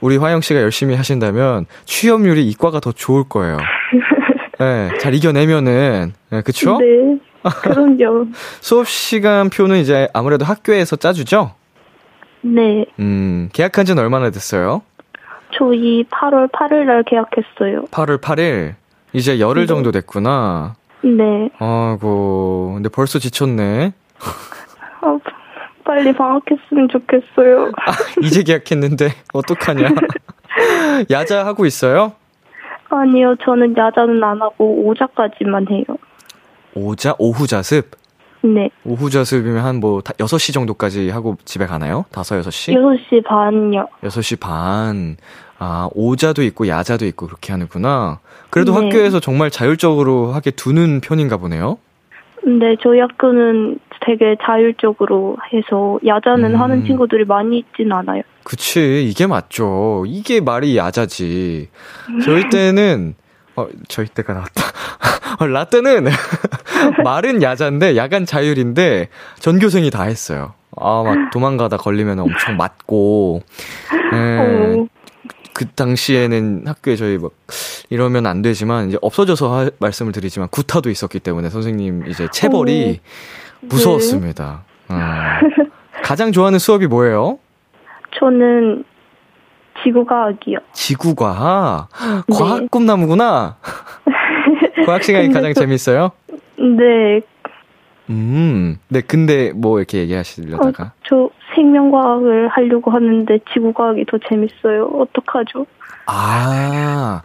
우리 0.00 0.16
화영 0.16 0.40
씨가 0.40 0.60
열심히 0.60 0.94
하신다면 0.96 1.66
취업률이 1.84 2.46
이과가 2.48 2.80
더 2.80 2.92
좋을 2.92 3.24
거예요. 3.28 3.58
예. 4.62 4.98
잘 4.98 5.14
이겨내면은 5.14 6.12
예, 6.32 6.40
그쵸? 6.42 6.78
네. 6.78 7.18
그럼요. 7.62 8.26
수업 8.60 8.86
시간 8.88 9.50
표는 9.50 9.78
이제 9.78 10.08
아무래도 10.14 10.44
학교에서 10.44 10.96
짜주죠? 10.96 11.52
네. 12.42 12.86
음, 12.98 13.48
계약한 13.52 13.84
지는 13.84 14.02
얼마나 14.02 14.30
됐어요? 14.30 14.82
저희 15.58 16.04
8월 16.04 16.50
8일 16.50 16.84
날 16.86 17.02
계약했어요. 17.04 17.84
8월 17.90 18.20
8일. 18.20 18.74
이제 19.12 19.38
열흘 19.38 19.62
네. 19.62 19.66
정도 19.66 19.92
됐구나. 19.92 20.74
네. 21.02 21.50
아이고, 21.58 22.72
근데 22.74 22.88
벌써 22.88 23.18
지쳤네. 23.18 23.92
아, 25.02 25.18
빨리 25.84 26.12
방학했으면 26.12 26.88
좋겠어요. 26.90 27.72
아, 27.76 27.92
이제 28.22 28.42
계약했는데, 28.42 29.08
어떡하냐. 29.34 29.88
야자 31.10 31.44
하고 31.44 31.66
있어요? 31.66 32.12
아니요, 32.96 33.34
저는 33.42 33.74
야자는 33.76 34.22
안 34.22 34.42
하고 34.42 34.86
오자까지만 34.86 35.66
해요. 35.70 35.84
오자, 36.74 37.14
오후 37.18 37.46
자습? 37.46 37.90
네. 38.42 38.68
오후 38.84 39.08
자습이면 39.08 39.64
한 39.64 39.80
뭐, 39.80 40.00
6시 40.00 40.52
정도까지 40.52 41.10
하고 41.10 41.36
집에 41.44 41.66
가나요? 41.66 42.04
5, 42.14 42.20
6시? 42.20 42.74
6시 42.74 43.24
반요. 43.24 43.88
6시 44.02 44.40
반. 44.40 45.16
아, 45.58 45.88
오자도 45.94 46.42
있고 46.42 46.66
야자도 46.66 47.06
있고 47.06 47.26
그렇게 47.26 47.52
하는구나. 47.52 48.18
그래도 48.50 48.72
네. 48.78 48.84
학교에서 48.84 49.20
정말 49.20 49.50
자율적으로 49.50 50.32
하게 50.32 50.50
두는 50.50 51.00
편인가 51.00 51.36
보네요? 51.36 51.78
근데 52.42 52.74
저희 52.82 52.98
학교는 52.98 53.78
되게 54.04 54.36
자율적으로 54.44 55.36
해서 55.52 55.98
야자는 56.06 56.54
음. 56.54 56.60
하는 56.60 56.84
친구들이 56.84 57.24
많이 57.24 57.58
있진 57.58 57.92
않아요. 57.92 58.22
그치, 58.44 59.04
이게 59.08 59.26
맞죠. 59.26 60.04
이게 60.06 60.40
말이 60.40 60.76
야자지. 60.76 61.68
저희 62.24 62.48
때는, 62.48 63.14
어, 63.56 63.66
저희 63.88 64.06
때가 64.08 64.32
나왔다. 64.32 64.62
어, 65.40 65.46
라떼는 65.46 66.06
말은 67.04 67.42
야자인데, 67.42 67.96
야간 67.96 68.26
자율인데, 68.26 69.08
전교생이 69.38 69.90
다 69.90 70.04
했어요. 70.04 70.54
아, 70.76 71.02
막 71.04 71.30
도망가다 71.30 71.76
걸리면 71.76 72.18
엄청 72.18 72.56
맞고, 72.56 73.42
예, 74.14 74.38
어, 74.38 74.86
그 75.54 75.66
당시에는 75.68 76.62
학교에 76.66 76.96
저희 76.96 77.18
막 77.18 77.30
이러면 77.90 78.26
안 78.26 78.40
되지만 78.40 78.88
이제 78.88 78.96
없어져서 79.02 79.52
하- 79.54 79.70
말씀을 79.78 80.12
드리지만 80.12 80.48
구타도 80.48 80.88
있었기 80.88 81.20
때문에 81.20 81.50
선생님 81.50 82.06
이제 82.08 82.26
체벌이 82.32 83.00
무서웠습니다. 83.62 84.62
아. 84.88 85.40
가장 86.02 86.32
좋아하는 86.32 86.58
수업이 86.58 86.86
뭐예요? 86.86 87.38
저는 88.18 88.84
지구과학이요. 89.82 90.58
지구과학. 90.72 91.88
네. 92.28 92.36
과학 92.36 92.70
꿈나무구나. 92.70 93.56
과학 94.86 95.02
시간이 95.02 95.32
가장 95.32 95.52
또- 95.54 95.60
재밌어요? 95.60 96.10
네, 96.58 97.20
음. 98.10 98.76
네, 98.88 99.00
근데 99.00 99.52
뭐 99.52 99.78
이렇게 99.78 99.98
얘기하시려다가. 99.98 100.82
어, 100.84 100.90
저 101.08 101.30
생명과학을 101.54 102.48
하려고 102.48 102.90
하는데 102.90 103.38
지구과학이 103.52 104.04
더 104.10 104.18
재밌어요. 104.28 104.86
어떡하죠? 104.94 105.66
아. 106.06 107.22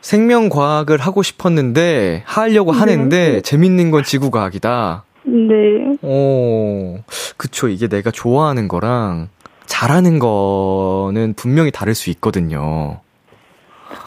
생명과학을 0.00 0.98
하고 0.98 1.22
싶었는데 1.22 2.24
하려고 2.26 2.72
네. 2.72 2.78
하는데 2.78 3.40
재밌는 3.42 3.90
건 3.92 4.02
지구과학이다. 4.02 5.04
네, 5.24 5.96
오, 6.02 6.98
그쵸. 7.36 7.68
이게 7.68 7.88
내가 7.88 8.10
좋아하는 8.10 8.68
거랑 8.68 9.28
잘하는 9.66 10.18
거는 10.18 11.34
분명히 11.36 11.70
다를 11.70 11.94
수 11.94 12.10
있거든요. 12.10 13.00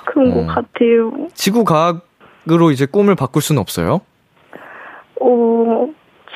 그런 0.06 0.32
어. 0.32 0.36
것 0.36 0.48
같아요. 0.48 1.12
지구과학으로 1.34 2.72
이제 2.72 2.86
꿈을 2.86 3.16
바꿀 3.16 3.42
수는 3.42 3.62
없어요? 3.62 4.02
어, 5.22 5.88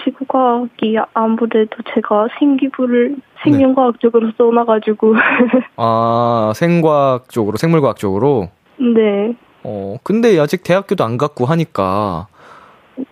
지구과학이 0.03 0.97
아무래도 1.13 1.75
제가 1.93 2.27
생기부를 2.39 3.17
생명과학 3.43 3.99
쪽으로 3.99 4.31
써놔가지고. 4.37 5.15
아, 5.75 6.53
생과학 6.55 7.29
쪽으로, 7.29 7.57
생물과학 7.57 7.97
쪽으로? 7.97 8.49
네, 8.77 9.35
어, 9.63 9.97
근데 10.03 10.39
아직 10.39 10.63
대학교도 10.63 11.03
안 11.03 11.17
갔고 11.17 11.45
하니까 11.45 12.27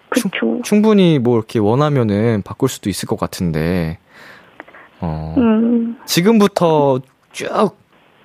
그쵸. 0.10 0.62
충분히 0.64 1.20
뭐 1.20 1.38
이렇게 1.38 1.60
원하면은 1.60 2.42
바꿀 2.44 2.70
수도 2.70 2.90
있을 2.90 3.08
것 3.08 3.20
같은데, 3.20 3.98
어, 5.00 5.36
음, 5.38 5.98
지금부터 6.06 7.00
쭉 7.32 7.78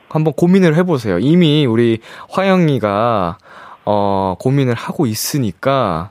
한번 0.08 0.32
고민을 0.34 0.76
해보세요. 0.76 1.18
이미 1.18 1.66
우리 1.66 2.00
화영이가 2.30 3.38
어, 3.84 4.36
고민을 4.38 4.74
하고 4.74 5.06
있으니까, 5.06 6.10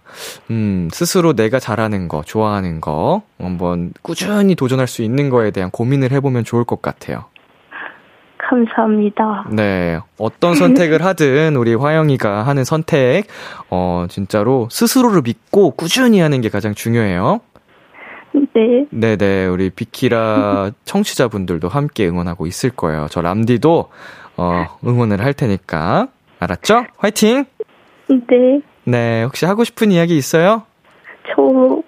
음, 0.50 0.90
스스로 0.92 1.34
내가 1.34 1.60
잘하는 1.60 2.10
거, 2.10 2.22
좋아하는 2.22 2.82
거, 2.82 3.22
한번 3.40 3.94
꾸준히 4.02 4.56
도전할 4.56 4.88
수 4.88 5.04
있는 5.04 5.30
거에 5.30 5.52
대한 5.52 5.72
고민을 5.72 6.12
해보면 6.12 6.44
좋을 6.44 6.66
것 6.66 6.82
같아요. 6.82 7.26
감사합니다. 8.52 9.46
네. 9.50 10.00
어떤 10.18 10.56
선택을 10.56 11.04
하든 11.06 11.56
우리 11.56 11.74
화영이가 11.74 12.44
하는 12.44 12.66
선택, 12.66 13.28
어, 13.70 14.06
진짜로 14.10 14.68
스스로를 14.70 15.22
믿고 15.24 15.72
꾸준히 15.72 16.20
하는 16.20 16.42
게 16.42 16.50
가장 16.50 16.74
중요해요. 16.74 17.40
네, 18.54 18.86
네네, 18.90 19.48
우리 19.48 19.70
비키라 19.70 20.72
청취자분들도 20.84 21.70
함께 21.70 22.08
응원하고 22.08 22.46
있을 22.46 22.70
거예요. 22.72 23.08
저 23.10 23.22
람디도, 23.22 23.90
어, 24.38 24.66
응원을 24.86 25.24
할 25.24 25.34
테니까. 25.34 26.08
알았죠? 26.40 26.86
화이팅! 26.98 27.46
네, 28.10 28.62
네, 28.84 29.24
혹시 29.24 29.46
하고 29.46 29.64
싶은 29.64 29.92
이야기 29.92 30.18
있어요? 30.18 30.64
저 31.28 31.82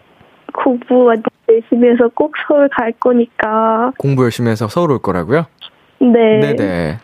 공부 0.54 1.14
열심히 1.50 1.90
해서 1.90 2.10
꼭 2.14 2.34
서울 2.48 2.70
갈 2.70 2.94
거니까. 2.94 3.92
공부 3.98 4.24
열심히 4.24 4.52
해서 4.52 4.68
서울 4.70 4.92
올 4.92 5.00
거라고요? 5.00 5.46
네. 6.00 6.40
네네. 6.40 6.98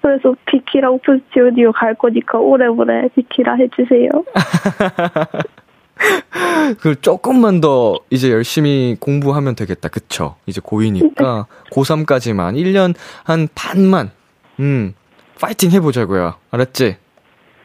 그래서 0.00 0.34
비키라 0.46 0.90
오픈 0.90 1.20
스튜디오 1.28 1.72
갈 1.72 1.94
거니까 1.94 2.38
오래오래 2.38 3.08
비키라 3.14 3.54
해주세요. 3.54 4.08
그 6.80 7.00
조금만 7.00 7.60
더 7.60 7.98
이제 8.10 8.30
열심히 8.30 8.96
공부하면 9.00 9.56
되겠다. 9.56 9.88
그쵸? 9.88 10.36
이제 10.46 10.60
고2니까 10.60 11.46
고3까지만 11.72 12.54
1년 12.54 12.94
한 13.24 13.48
반만 13.54 14.10
음 14.60 14.94
파이팅 15.40 15.70
해 15.72 15.80
보자고요. 15.80 16.34
알았지? 16.50 16.96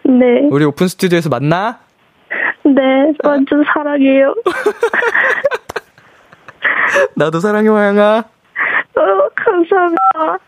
네, 0.06 0.48
우리 0.52 0.66
오픈 0.66 0.88
스튜디오에서 0.88 1.30
만나? 1.30 1.80
네, 2.66 3.14
완전 3.24 3.64
사랑해요. 3.74 4.36
나도 7.16 7.40
사랑해 7.40 7.70
화영아. 7.70 8.24
어, 8.96 9.23
감사합니다. 9.46 10.40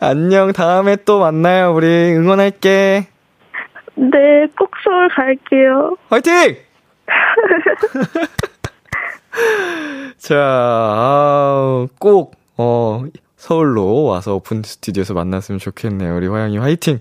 안녕. 0.00 0.52
다음에 0.52 0.96
또 1.04 1.20
만나요. 1.20 1.72
우리 1.74 1.86
응원할게. 2.16 3.06
네, 3.94 4.46
꼭 4.58 4.70
서울 4.82 5.08
갈게요. 5.08 5.96
화이팅! 6.08 6.56
자, 10.18 10.36
아우, 10.36 11.88
꼭, 11.98 12.34
어, 12.56 13.04
서울로 13.36 14.04
와서 14.04 14.34
오픈 14.34 14.62
스튜디오에서 14.62 15.14
만났으면 15.14 15.58
좋겠네요. 15.58 16.16
우리 16.16 16.28
화영이 16.28 16.58
화이팅! 16.58 17.00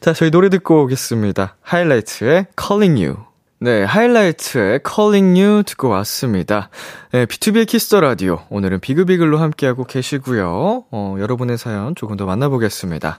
자, 0.00 0.12
저희 0.12 0.30
노래 0.30 0.48
듣고 0.48 0.82
오겠습니다. 0.84 1.56
하이라이트의 1.62 2.46
Calling 2.58 3.04
You. 3.04 3.27
네, 3.60 3.82
하이라이트의 3.82 4.80
Calling 4.88 5.40
You 5.40 5.62
듣고 5.64 5.88
왔습니다. 5.88 6.70
네, 7.10 7.26
B2B의 7.26 7.66
키스터 7.66 8.00
라디오. 8.00 8.42
오늘은 8.50 8.78
비글비글로 8.78 9.36
함께하고 9.38 9.82
계시고요. 9.82 10.84
어, 10.92 11.16
여러분의 11.18 11.58
사연 11.58 11.96
조금 11.96 12.16
더 12.16 12.24
만나보겠습니다. 12.24 13.18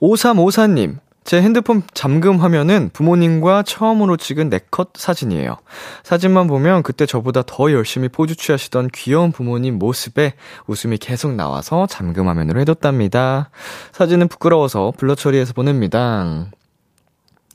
5354님, 0.00 0.96
제 1.22 1.40
핸드폰 1.40 1.84
잠금 1.94 2.38
화면은 2.38 2.90
부모님과 2.92 3.62
처음으로 3.62 4.16
찍은 4.16 4.48
네컷 4.48 4.94
사진이에요. 4.96 5.58
사진만 6.02 6.48
보면 6.48 6.82
그때 6.82 7.06
저보다 7.06 7.44
더 7.46 7.70
열심히 7.70 8.08
포즈 8.08 8.34
취하시던 8.34 8.88
귀여운 8.92 9.30
부모님 9.30 9.78
모습에 9.78 10.34
웃음이 10.66 10.98
계속 10.98 11.34
나와서 11.34 11.86
잠금 11.86 12.26
화면으로 12.26 12.58
해뒀답니다. 12.60 13.50
사진은 13.92 14.26
부끄러워서 14.26 14.92
블러 14.96 15.14
처리해서 15.14 15.52
보냅니다. 15.52 16.48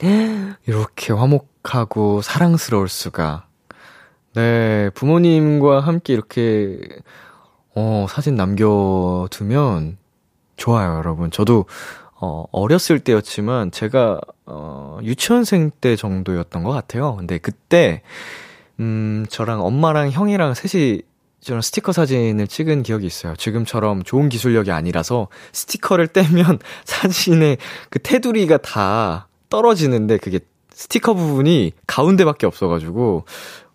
이렇게 0.67 1.13
화목하고 1.13 2.21
사랑스러울 2.21 2.89
수가. 2.89 3.47
네, 4.35 4.89
부모님과 4.91 5.79
함께 5.79 6.13
이렇게, 6.13 6.79
어, 7.75 8.05
사진 8.09 8.35
남겨두면 8.35 9.97
좋아요, 10.57 10.97
여러분. 10.97 11.31
저도, 11.31 11.65
어, 12.19 12.45
어렸을 12.51 12.99
때였지만, 12.99 13.71
제가, 13.71 14.19
어, 14.45 14.99
유치원생 15.03 15.71
때 15.79 15.95
정도였던 15.95 16.63
것 16.63 16.71
같아요. 16.71 17.15
근데 17.15 17.37
그때, 17.37 18.01
음, 18.79 19.25
저랑 19.29 19.63
엄마랑 19.63 20.09
형이랑 20.09 20.53
셋이 20.53 21.01
저는 21.41 21.61
스티커 21.61 21.91
사진을 21.91 22.47
찍은 22.47 22.83
기억이 22.83 23.05
있어요. 23.05 23.35
지금처럼 23.35 24.03
좋은 24.03 24.29
기술력이 24.29 24.71
아니라서 24.71 25.27
스티커를 25.51 26.07
떼면 26.13 26.59
사진에 26.85 27.57
그 27.89 27.99
테두리가 27.99 28.57
다 28.57 29.27
떨어지는데 29.53 30.17
그게 30.17 30.39
스티커 30.71 31.13
부분이 31.13 31.73
가운데밖에 31.85 32.47
없어가지고 32.47 33.25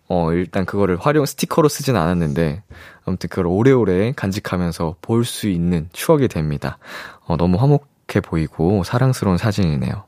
어 0.09 0.33
일단 0.33 0.65
그거를 0.65 0.97
활용 0.97 1.25
스티커로 1.25 1.69
쓰진 1.69 1.95
않았는데 1.95 2.63
아무튼 3.05 3.29
그걸 3.29 3.47
오래오래 3.47 4.11
간직하면서 4.13 4.97
볼 5.01 5.23
수 5.23 5.47
있는 5.47 5.87
추억이 5.93 6.27
됩니다. 6.27 6.79
어 7.25 7.37
너무 7.37 7.55
화목해 7.57 8.19
보이고 8.21 8.83
사랑스러운 8.83 9.37
사진이네요. 9.37 10.03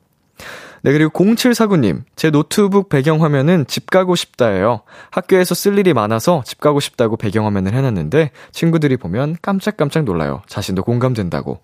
네, 0.83 0.91
그리고 0.91 1.11
0749님, 1.11 2.01
제 2.17 2.31
노트북 2.31 2.89
배경화면은 2.89 3.65
집 3.67 3.89
가고 3.91 4.15
싶다예요. 4.15 4.81
학교에서 5.11 5.53
쓸 5.53 5.77
일이 5.77 5.93
많아서 5.93 6.41
집 6.43 6.59
가고 6.59 6.79
싶다고 6.79 7.17
배경화면을 7.17 7.75
해놨는데, 7.75 8.31
친구들이 8.51 8.97
보면 8.97 9.37
깜짝깜짝 9.43 10.05
놀라요. 10.05 10.41
자신도 10.47 10.81
공감된다고. 10.81 11.59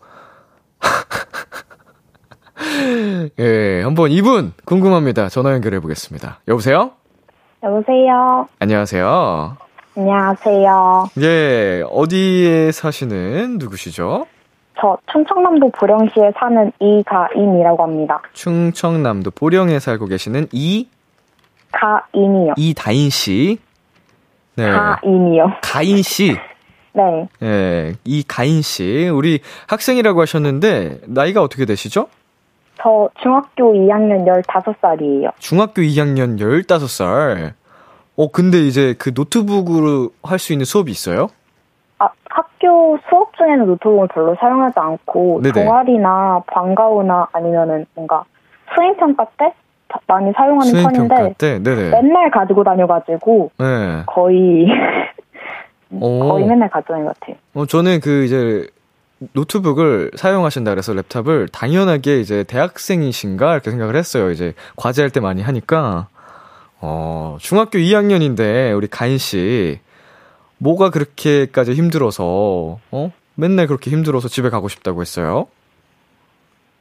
예, 3.39 3.82
한번 3.84 4.11
이분 4.11 4.53
궁금합니다. 4.65 5.30
전화 5.30 5.53
연결해 5.53 5.80
보겠습니다. 5.80 6.39
여보세요? 6.47 6.91
여보세요. 7.63 8.47
안녕하세요. 8.59 9.57
안녕하세요. 9.95 11.09
예, 11.21 11.84
어디에 11.89 12.71
사시는 12.71 13.57
누구시죠? 13.57 14.28
저 14.80 14.97
충청남도 15.11 15.71
보령시에 15.71 16.32
사는 16.39 16.71
이가인이라고 16.80 17.84
합니다. 17.84 18.21
충청남도 18.34 19.32
보령에 19.32 19.80
살고 19.80 20.05
계시는 20.05 20.47
이 20.51 20.88
가인이요. 21.71 22.53
이다인 22.57 23.09
씨. 23.09 23.57
네. 24.55 24.69
가인이요. 24.71 25.53
가인 25.63 26.01
씨. 26.03 26.38
네. 26.93 27.28
예, 27.41 27.93
이 28.05 28.23
가인 28.28 28.61
씨. 28.61 29.09
우리 29.11 29.39
학생이라고 29.67 30.21
하셨는데 30.21 31.01
나이가 31.07 31.41
어떻게 31.41 31.65
되시죠? 31.65 32.07
저 32.82 33.09
중학교 33.21 33.73
2학년 33.73 34.25
15살이에요. 34.25 35.32
중학교 35.39 35.82
2학년 35.82 36.38
15살. 36.39 37.53
어, 38.17 38.32
근데 38.32 38.59
이제 38.59 38.95
그 38.97 39.11
노트북으로 39.13 40.09
할 40.23 40.39
수 40.39 40.53
있는 40.53 40.65
수업이 40.65 40.91
있어요? 40.91 41.28
아, 41.99 42.09
학교 42.30 42.97
수업 43.09 43.36
중에는 43.38 43.65
노트북을 43.65 44.07
별로 44.13 44.36
사용하지 44.39 44.73
않고 44.80 45.41
네네. 45.43 45.53
동아리나 45.63 46.43
방과후나 46.47 47.28
아니면은 47.32 47.86
뭔가 47.95 48.23
수행평가 48.75 49.25
때 49.38 49.53
자- 49.91 49.99
많이 50.07 50.32
사용하는 50.34 50.65
수행평가 50.71 51.15
편인데 51.15 51.36
때? 51.38 51.59
네네. 51.63 51.89
맨날 51.91 52.30
가지고 52.32 52.63
다녀가지고 52.63 53.51
네. 53.57 54.03
거의 54.05 54.67
오. 55.91 56.19
거의 56.30 56.45
맨날 56.45 56.69
다니는 56.69 57.05
것 57.07 57.19
같아요. 57.19 57.36
어, 57.55 57.65
저는 57.65 57.99
그 58.01 58.23
이제 58.25 58.67
노트북을 59.34 60.11
사용하신다 60.15 60.72
그래서 60.72 60.93
랩탑을 60.93 61.51
당연하게 61.51 62.20
이제 62.20 62.43
대학생이신가 62.43 63.53
이렇게 63.53 63.72
생각을 63.72 63.95
했어요. 63.95 64.32
이제 64.32 64.53
과제할 64.76 65.09
때 65.09 65.20
많이 65.20 65.41
하니까. 65.41 66.07
어, 66.80 67.38
중학교 67.39 67.80
2학년인데 67.80 68.76
우리 68.78 68.88
가인 68.88 69.18
씨 69.18 69.80
뭐가 70.59 70.91
그렇게까지 70.91 71.74
힘들어서 71.74 72.80
어? 72.91 73.11
맨날 73.36 73.65
그렇게 73.68 73.89
힘들어서 73.91 74.28
집에 74.28 74.49
가고 74.49 74.68
싶다고 74.68 75.01
했어요? 75.01 75.47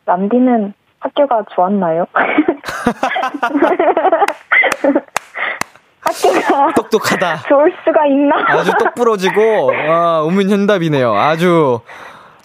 람디는 0.04 0.74
학교가 1.00 1.44
좋았나요? 1.54 2.06
학교가 6.00 6.72
똑똑하다. 6.74 7.36
좋을 7.48 7.74
수가 7.84 8.06
있나? 8.06 8.34
아주 8.48 8.72
똑부러지고 8.78 9.72
아, 9.88 10.22
우문현답이네요. 10.22 11.14
아주 11.14 11.80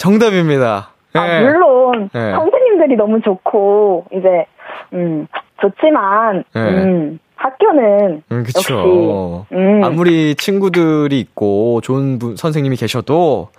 정답입니다. 0.01 0.89
아, 1.13 1.27
예. 1.27 1.41
물론 1.41 2.09
예. 2.15 2.31
선생님들이 2.31 2.95
너무 2.95 3.21
좋고 3.21 4.05
이제 4.11 4.45
음 4.93 5.27
좋지만 5.61 6.43
예. 6.55 6.59
음 6.59 7.19
학교는 7.35 8.23
음, 8.31 8.39
역시 8.39 8.53
그쵸. 8.53 9.45
음 9.51 9.83
아무리 9.83 10.33
친구들이 10.35 11.19
있고 11.19 11.81
좋은 11.81 12.17
분, 12.17 12.35
선생님이 12.35 12.77
계셔도 12.77 13.49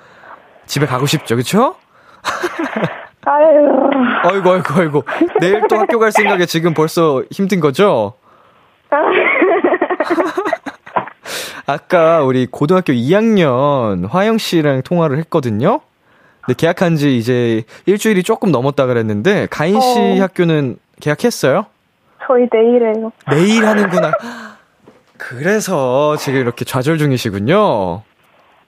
집에 0.67 0.87
가고 0.87 1.07
싶죠, 1.07 1.37
그쵸? 1.37 1.77
아유 3.25 3.69
아이고, 4.25 4.51
아이고, 4.51 4.81
아이고. 4.81 5.05
내일 5.41 5.63
또 5.69 5.77
학교 5.77 6.01
갈 6.01 6.11
생각에 6.11 6.45
지금 6.47 6.75
벌써 6.75 7.23
힘든 7.31 7.61
거죠? 7.61 8.15
아까 11.67 12.25
우리 12.25 12.47
고등학교 12.47 12.93
2학년 12.93 14.09
화영 14.09 14.39
씨랑 14.39 14.83
통화를 14.83 15.19
했거든요? 15.19 15.81
근데 16.43 16.57
계약한 16.57 16.97
지 16.97 17.17
이제 17.17 17.63
일주일이 17.87 18.23
조금 18.23 18.51
넘었다 18.51 18.87
그랬는데, 18.87 19.47
가인 19.51 19.81
씨 19.81 20.21
어. 20.21 20.23
학교는 20.23 20.77
계약했어요? 21.01 21.67
저희 22.27 22.47
내일에요. 22.53 23.13
매일 23.31 23.67
하는구나. 23.67 24.13
그래서 25.19 26.17
지금 26.17 26.41
이렇게 26.41 26.65
좌절 26.65 26.99
중이시군요. 26.99 28.03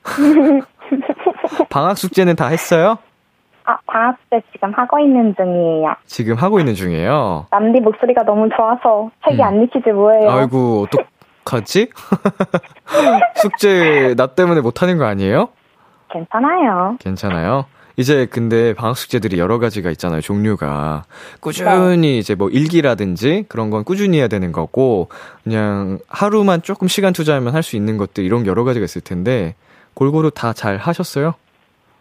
방학 1.68 1.98
숙제는 1.98 2.36
다 2.36 2.46
했어요? 2.48 2.98
아 3.64 3.78
방학 3.86 4.16
때 4.30 4.42
지금 4.52 4.72
하고 4.74 4.98
있는 4.98 5.34
중이에요. 5.36 5.94
지금 6.06 6.36
하고 6.36 6.60
있는 6.60 6.74
중이에요. 6.74 7.46
남디 7.50 7.80
목소리가 7.80 8.22
너무 8.24 8.48
좋아서 8.54 9.10
책이 9.24 9.40
음. 9.40 9.42
안 9.42 9.62
읽히지 9.62 9.90
뭐예요. 9.90 10.30
아이고, 10.30 10.86
어떡하지? 11.44 11.90
숙제 13.36 14.14
나 14.16 14.26
때문에 14.28 14.60
못하는 14.60 14.98
거 14.98 15.06
아니에요? 15.06 15.48
괜찮아요. 16.18 16.96
괜찮아요. 17.00 17.64
이제 17.96 18.26
근데 18.26 18.74
방학 18.74 18.96
숙제들이 18.96 19.38
여러 19.38 19.58
가지가 19.58 19.90
있잖아요, 19.90 20.20
종류가. 20.20 21.04
꾸준히 21.40 22.18
이제 22.18 22.34
뭐 22.34 22.48
일기라든지 22.48 23.44
그런 23.48 23.70
건 23.70 23.84
꾸준히 23.84 24.18
해야 24.18 24.26
되는 24.28 24.50
거고, 24.50 25.08
그냥 25.44 25.98
하루만 26.08 26.62
조금 26.62 26.88
시간 26.88 27.12
투자하면 27.12 27.54
할 27.54 27.62
수 27.62 27.76
있는 27.76 27.96
것들 27.96 28.24
이런 28.24 28.46
여러 28.46 28.64
가지가 28.64 28.84
있을 28.84 29.00
텐데, 29.00 29.54
골고루 29.94 30.30
다 30.32 30.52
잘 30.52 30.76
하셨어요? 30.76 31.34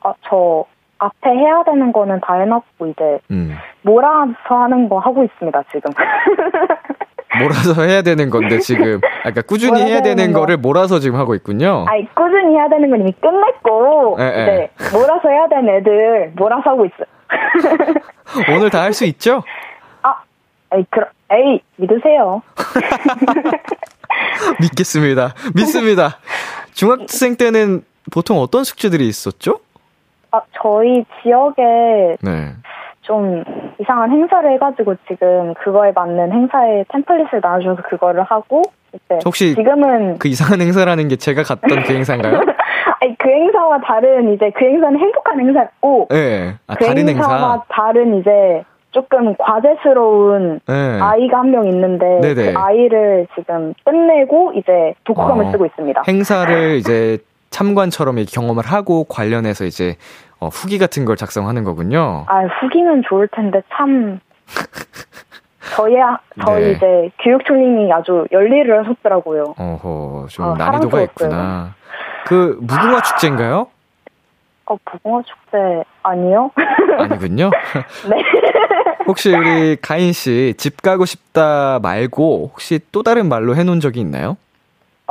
아, 0.01 0.13
저 0.27 0.65
앞에 0.97 1.29
해야 1.29 1.63
되는 1.63 1.91
거는 1.93 2.21
다 2.21 2.39
해놨고 2.39 2.87
이제 2.87 3.19
음. 3.31 3.55
몰아서 3.83 4.33
하는 4.49 4.89
거 4.89 4.97
하고 4.99 5.23
있습니다 5.23 5.61
지금. 5.71 5.91
몰아서 7.39 7.81
해야 7.83 8.01
되는 8.01 8.29
건데 8.29 8.59
지금 8.59 8.99
아까 9.23 9.41
꾸준히 9.41 9.71
몰아서 9.73 9.87
해야 9.87 10.01
되는 10.01 10.33
거. 10.33 10.39
거를 10.41 10.57
몰아서 10.57 10.99
지금 10.99 11.17
하고 11.19 11.35
있군요. 11.35 11.85
아니 11.87 12.05
꾸준히 12.13 12.55
해야 12.55 12.67
되는 12.69 12.89
건 12.89 13.01
이미 13.01 13.11
끝냈고 13.13 14.17
예, 14.19 14.23
예. 14.23 14.43
이제 14.43 14.69
몰아서 14.97 15.29
해야 15.29 15.47
되는 15.47 15.69
애들 15.77 16.33
몰아서 16.35 16.71
하고 16.71 16.85
있어요. 16.85 17.05
오늘 18.55 18.69
다 18.69 18.81
할 18.83 18.93
수 18.93 19.05
있죠? 19.05 19.43
아, 20.03 20.15
에이 20.75 20.85
그럼 20.89 21.07
에이 21.31 21.61
믿으세요. 21.77 22.41
믿겠습니다. 24.61 25.33
믿습니다. 25.55 26.19
중학생 26.73 27.35
때는 27.35 27.83
보통 28.11 28.39
어떤 28.39 28.63
숙제들이 28.63 29.07
있었죠? 29.07 29.59
아 30.31 30.41
저희 30.61 31.05
지역에 31.21 32.17
네. 32.21 32.53
좀 33.03 33.43
이상한 33.79 34.11
행사를 34.11 34.51
해가지고 34.53 34.95
지금 35.07 35.53
그거에 35.55 35.91
맞는 35.93 36.31
행사의 36.31 36.85
템플릿을 36.89 37.39
나눠줘서 37.41 37.81
그거를 37.83 38.23
하고 38.23 38.61
이제 38.93 39.19
혹시 39.25 39.55
지금은 39.55 40.17
그 40.19 40.27
이상한 40.27 40.59
행사라는 40.61 41.07
게 41.07 41.15
제가 41.15 41.43
갔던 41.43 41.83
그 41.83 41.93
행사인가요? 41.93 42.41
아니 43.01 43.17
그 43.17 43.29
행사와 43.29 43.79
다른 43.85 44.33
이제 44.33 44.51
그 44.55 44.65
행사는 44.65 44.97
행복한 44.97 45.39
행사였고 45.39 46.07
네. 46.09 46.53
아, 46.67 46.75
그 46.75 46.85
다른 46.85 47.07
행사와 47.09 47.51
행사. 47.51 47.63
다른 47.69 48.19
이제 48.19 48.63
조금 48.91 49.35
과제스러운 49.37 50.59
네. 50.67 50.99
아이가 51.01 51.39
한 51.39 51.49
명 51.51 51.65
있는데 51.65 52.19
네네. 52.21 52.53
그 52.53 52.57
아이를 52.59 53.27
지금 53.35 53.73
끝내고 53.83 54.53
이제 54.55 54.93
독후감을 55.03 55.45
어, 55.47 55.51
쓰고 55.51 55.65
있습니다. 55.65 56.03
행사를 56.07 56.75
이제 56.75 57.17
참관처럼 57.49 58.15
경험을 58.31 58.63
하고 58.65 59.03
관련해서 59.03 59.65
이제 59.65 59.95
어, 60.43 60.47
후기 60.49 60.77
같은 60.77 61.05
걸 61.05 61.15
작성하는 61.15 61.63
거군요. 61.63 62.25
아 62.27 62.41
후기는 62.59 63.01
좋을 63.07 63.29
텐데 63.29 63.61
참 63.73 64.19
저희 65.75 65.95
아- 66.01 66.19
저희 66.45 66.61
네. 66.65 66.71
이제 66.71 67.09
교육총님이 67.23 67.91
아주 67.93 68.25
열일을 68.31 68.79
하셨더라고요. 68.83 69.55
어허, 69.57 70.27
좀 70.29 70.45
어, 70.45 70.55
난이도가. 70.55 71.01
있구나. 71.03 71.75
그 72.25 72.57
무궁화 72.61 73.01
축제인가요? 73.03 73.67
어 74.65 74.75
무궁화 74.91 75.21
축제 75.23 75.57
아니요? 76.03 76.51
아니군요. 76.99 77.49
네. 78.09 78.23
혹시 79.07 79.33
우리 79.33 79.77
가인 79.77 80.11
씨 80.11 80.53
집 80.57 80.81
가고 80.81 81.05
싶다 81.05 81.79
말고 81.81 82.49
혹시 82.51 82.79
또 82.91 83.01
다른 83.03 83.27
말로 83.29 83.55
해놓은 83.55 83.79
적이 83.79 84.01
있나요? 84.01 84.35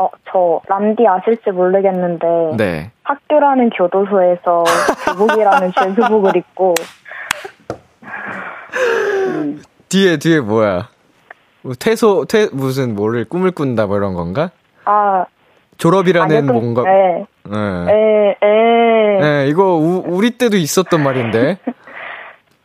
어 0.04 0.10
저 0.32 0.60
람디 0.66 1.06
아실지 1.06 1.50
모르겠는데 1.50 2.26
네. 2.56 2.90
학교라는 3.02 3.70
교도소에서 3.70 4.64
교복이라는 5.06 5.72
죄수복을 5.78 6.36
입고 6.36 6.74
뒤에 9.88 10.16
뒤에 10.16 10.40
뭐야? 10.40 10.88
뭐 11.62 11.74
퇴소 11.78 12.24
퇴 12.26 12.48
무슨 12.52 12.94
뭐를 12.94 13.24
꿈을 13.26 13.50
꾼다 13.50 13.86
뭐 13.86 13.96
이런 13.98 14.14
건가? 14.14 14.50
아 14.84 15.26
졸업이라는 15.78 16.36
아니요, 16.36 16.46
좀- 16.52 16.54
뭔가. 16.74 16.82
네. 16.82 17.26
네. 17.44 17.92
에, 17.92 18.36
에. 18.46 19.20
네, 19.20 19.46
이거 19.48 19.76
우, 19.76 20.02
우리 20.06 20.30
때도 20.38 20.56
있었던 20.56 21.02
말인데. 21.02 21.58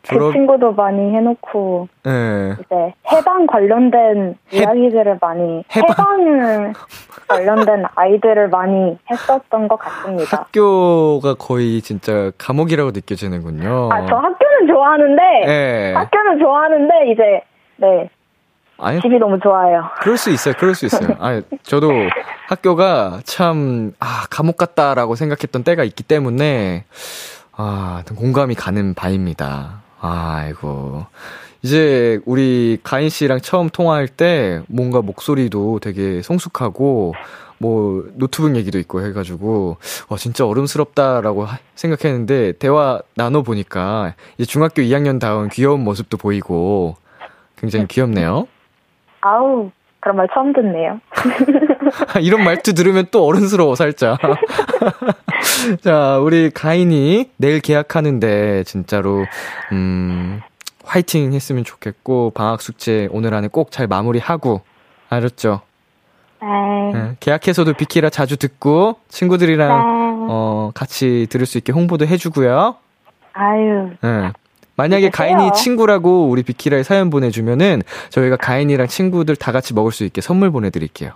그 0.10 0.16
졸업. 0.16 0.32
친구도 0.34 0.74
많이 0.74 1.14
해놓고 1.16 1.88
네. 2.04 2.54
이제 2.54 2.94
해방 3.12 3.46
관련된 3.48 4.36
해- 4.54 4.58
이야기들을 4.58 5.18
많이 5.22 5.64
해방. 5.76 5.90
해방 5.90 6.74
관련된 7.28 7.84
아이들을 7.96 8.50
많이 8.50 8.98
했었던 9.12 9.68
것 9.68 9.78
같습니다. 9.80 10.38
학교가 10.38 11.34
거의 11.36 11.82
진짜 11.82 12.32
감옥이라고 12.38 12.92
느껴지는군요. 12.92 13.90
아 13.92 14.06
저 14.06 14.16
학교는 14.16 14.68
좋아하는데 14.68 15.22
네. 15.46 15.94
학교는 15.94 16.40
좋아하는데 16.40 16.94
이제 17.12 17.42
네 17.78 18.10
아니 18.80 19.02
집이 19.02 19.18
너무 19.20 19.40
좋아요. 19.40 19.84
그럴 20.00 20.18
수 20.18 20.30
있어요. 20.30 20.54
그럴 20.58 20.76
수 20.76 20.86
있어요. 20.86 21.16
아니, 21.20 21.42
저도 21.64 21.92
학교가 22.48 23.20
참, 23.26 23.92
아, 24.00 24.26
감옥 24.30 24.56
같다라고 24.56 25.16
생각했던 25.16 25.64
때가 25.64 25.84
있기 25.84 26.04
때문에, 26.04 26.86
아, 27.58 28.04
공감이 28.16 28.54
가는 28.54 28.94
바입니다. 28.94 29.82
아이고. 30.00 31.06
이제 31.64 32.20
우리 32.26 32.78
가인 32.84 33.10
씨랑 33.10 33.42
처음 33.42 33.70
통화할 33.70 34.08
때 34.08 34.62
뭔가 34.68 35.02
목소리도 35.02 35.80
되게 35.80 36.22
성숙하고, 36.22 37.14
뭐, 37.60 38.06
노트북 38.14 38.56
얘기도 38.56 38.78
있고 38.78 39.02
해가지고, 39.04 39.78
와, 40.10 40.18
진짜 40.18 40.46
어른스럽다라고 40.46 41.46
하- 41.46 41.58
생각했는데, 41.74 42.54
대화 42.54 43.02
나눠 43.16 43.42
보니까, 43.42 44.14
이제 44.38 44.46
중학교 44.46 44.84
2학년 44.84 45.20
다운 45.20 45.50
귀여운 45.50 45.84
모습도 45.84 46.18
보이고, 46.18 46.96
굉장히 47.58 47.88
귀엽네요. 47.88 48.48
아우 49.22 49.72
그런 50.00 50.16
말 50.18 50.28
처음 50.32 50.54
듣네요. 50.54 51.02
이런 52.22 52.44
말투 52.44 52.74
들으면 52.76 53.08
또 53.10 53.26
어른스러워, 53.26 53.74
살짝. 53.74 54.20
자, 55.82 56.18
우리 56.20 56.50
가인이 56.50 57.30
내일 57.38 57.60
계약하는데, 57.62 58.64
진짜로, 58.64 59.26
음, 59.72 60.42
화이팅 60.84 61.34
했으면 61.34 61.64
좋겠고, 61.64 62.32
방학 62.36 62.62
숙제 62.62 63.08
오늘 63.12 63.34
안에 63.34 63.48
꼭 63.48 63.72
잘 63.72 63.88
마무리하고, 63.88 64.62
알았죠? 65.10 65.62
네. 66.42 66.48
예, 66.96 67.16
계약해서도 67.20 67.74
비키라 67.74 68.10
자주 68.10 68.38
듣고, 68.38 68.98
친구들이랑, 69.10 69.70
네. 69.70 70.28
어, 70.30 70.72
같이 70.74 71.28
들을 71.30 71.46
수 71.46 71.58
있게 71.58 71.72
홍보도 71.72 72.06
해주고요. 72.06 72.76
아유 73.34 73.90
예. 74.04 74.32
만약에 74.76 75.10
그러세요. 75.10 75.38
가인이 75.38 75.54
친구라고 75.54 76.28
우리 76.30 76.44
비키라에 76.44 76.84
사연 76.84 77.10
보내주면은, 77.10 77.82
저희가 78.10 78.38
가인이랑 78.38 78.88
친구들 78.88 79.36
다 79.36 79.52
같이 79.52 79.74
먹을 79.74 79.92
수 79.92 80.04
있게 80.04 80.22
선물 80.22 80.52
보내드릴게요. 80.52 81.12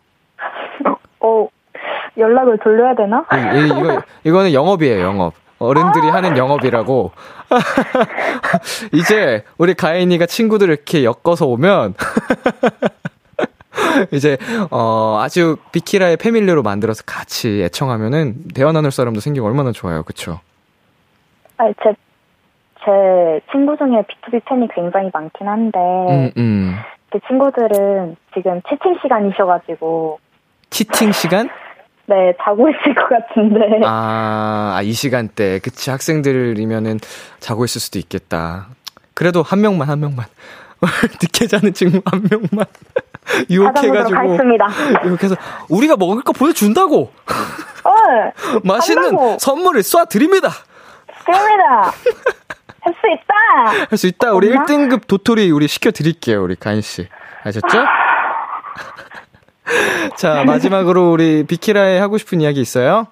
어 2.18 2.20
연락을 2.20 2.57
돌려야 2.59 2.95
되나? 2.95 3.26
이, 3.34 3.57
이, 3.57 3.66
이거, 3.68 4.01
이거는 4.24 4.53
영업이에요, 4.53 5.01
영업. 5.01 5.34
어른들이 5.59 6.09
하는 6.09 6.38
영업이라고. 6.38 7.12
이제, 8.93 9.43
우리 9.57 9.74
가인이가 9.76 10.26
친구들 10.26 10.70
이렇게 10.70 11.03
엮어서 11.03 11.45
오면, 11.45 11.93
이제, 14.12 14.38
어, 14.72 15.20
아주 15.22 15.57
비키라의 15.72 16.18
패밀리로 16.18 16.64
만들어서 16.64 17.03
같이 17.05 17.62
애청하면은, 17.64 18.47
대화 18.55 18.72
나눌 18.72 18.91
사람도 18.91 19.20
생기고 19.20 19.45
얼마나 19.45 19.72
좋아요, 19.72 20.03
그쵸? 20.03 20.39
아니 21.57 21.74
제, 21.84 21.93
제 22.84 23.41
친구 23.51 23.78
중에 23.78 24.01
B2B 24.01 24.43
팬이 24.45 24.68
굉장히 24.74 25.12
많긴 25.14 25.47
한데 25.47 25.78
음, 25.78 26.32
음. 26.38 26.76
그 27.12 27.20
친구들은 27.28 28.16
지금 28.34 28.62
채팅 28.68 28.97
시간이셔가지고 28.99 30.20
치팅 30.72 31.12
시간? 31.12 31.49
네 32.12 32.34
자고 32.43 32.68
있을 32.70 32.93
것 32.93 33.07
같은데 33.07 33.80
아, 33.86 34.74
아, 34.76 34.82
이 34.82 34.91
시간대. 34.91 35.59
그치, 35.59 35.89
학생들이면은 35.89 36.99
자고 37.39 37.64
있을 37.64 37.80
수도 37.80 37.99
있겠다. 37.99 38.68
그래도 39.14 39.41
한 39.43 39.62
명만, 39.62 39.88
한 39.89 39.99
명만. 40.01 40.26
늦게 41.22 41.47
자는 41.47 41.74
친구 41.74 42.01
한 42.05 42.22
명만. 42.30 42.66
유혹해가지고. 43.49 44.18
하겠습니다. 44.20 44.68
이렇게 45.05 45.26
해서 45.28 45.36
우리가 45.70 45.95
먹을 45.95 46.22
거 46.24 46.34
보여준다고 46.34 47.14
어, 47.84 47.91
맛있는 48.66 49.03
한다고. 49.05 49.38
선물을 49.39 49.82
쏴드립니다 49.82 50.49
좋습니다. 51.26 51.93
할 52.82 52.93
수 52.95 53.07
있다. 53.07 53.86
할 53.91 53.97
수 53.97 54.07
있다 54.07 54.34
우리 54.34 54.49
엄마? 54.49 54.66
1등급 54.66 55.05
도토리 55.07 55.51
우리 55.51 55.68
시켜드릴게요 55.68 56.43
우리 56.43 56.55
가인씨 56.55 57.07
아셨죠? 57.43 57.78
자 60.18 60.43
마지막으로 60.45 61.12
우리 61.12 61.43
비키라에 61.45 61.99
하고 61.99 62.18
싶은 62.18 62.41
이야기 62.41 62.59
있어요? 62.62 63.07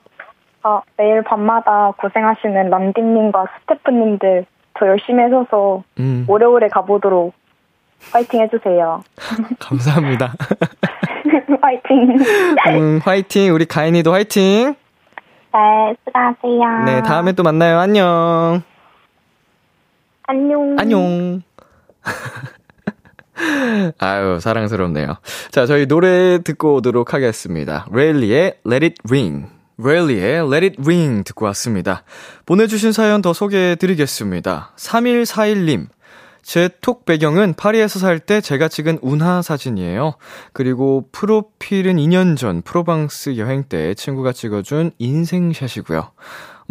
어, 0.64 0.82
매일 0.98 1.24
밤마다 1.24 1.92
고생하시는 1.98 2.70
람디님과 2.70 3.46
스태프님들 3.62 4.46
더 4.78 4.88
열심히 4.88 5.24
해서서 5.24 5.84
음 6.00 6.26
오래오래 6.28 6.68
가보도록 6.70 7.34
파이팅 8.12 8.42
해주세요. 8.42 9.04
감사합니다 9.60 10.34
파이팅. 11.62 12.18
음 12.68 13.00
화이팅 13.04 13.54
우리 13.54 13.66
가인이도 13.66 14.14
화이팅 14.14 14.76
네, 15.54 15.96
수고하세요. 16.06 16.84
네 16.86 17.02
다음에 17.04 17.32
또 17.34 17.44
만나요 17.44 17.80
안녕 17.80 18.62
안녕. 20.28 20.76
안녕. 20.78 21.42
아유, 24.00 24.40
사랑스럽네요. 24.42 25.16
자, 25.52 25.66
저희 25.66 25.86
노래 25.88 26.40
듣고 26.44 26.76
오도록 26.76 27.14
하겠습니다. 27.14 27.88
레일리의 27.92 28.56
Let 28.66 28.86
It 28.86 28.96
Ring. 29.10 29.48
레일리의 29.78 30.46
Let 30.48 30.66
It 30.66 30.76
Ring 30.82 31.24
듣고 31.24 31.46
왔습니다. 31.46 32.04
보내주신 32.46 32.92
사연 32.92 33.22
더 33.22 33.34
소개해 33.34 33.76
드리겠습니다. 33.76 34.72
3141님. 34.78 35.88
제 36.42 36.70
톡 36.82 37.06
배경은 37.06 37.54
파리에서 37.56 38.00
살 38.00 38.20
때 38.20 38.42
제가 38.42 38.70
찍은 38.70 39.00
운하 39.02 39.42
사진이에요. 39.42 40.16
그리고 40.52 41.08
프로필은 41.12 41.98
2년 41.98 42.38
전 42.38 42.62
프로방스 42.64 43.38
여행 43.38 43.64
때 43.64 43.94
친구가 43.94 44.32
찍어준 44.32 44.92
인생샷이고요. 44.98 46.12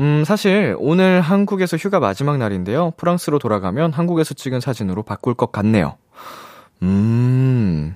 음, 0.01 0.25
사실 0.25 0.75
오늘 0.79 1.21
한국에서 1.21 1.77
휴가 1.77 2.01
마지막 2.01 2.39
날인데요. 2.39 2.93
프랑스로 2.97 3.39
돌아가면 3.39 3.93
한국에서 3.93 4.35
찍은 4.35 4.61
사진으로 4.61 5.03
바꿀 5.03 5.35
것 5.35 5.53
같네요. 5.53 5.97
음, 6.83 7.95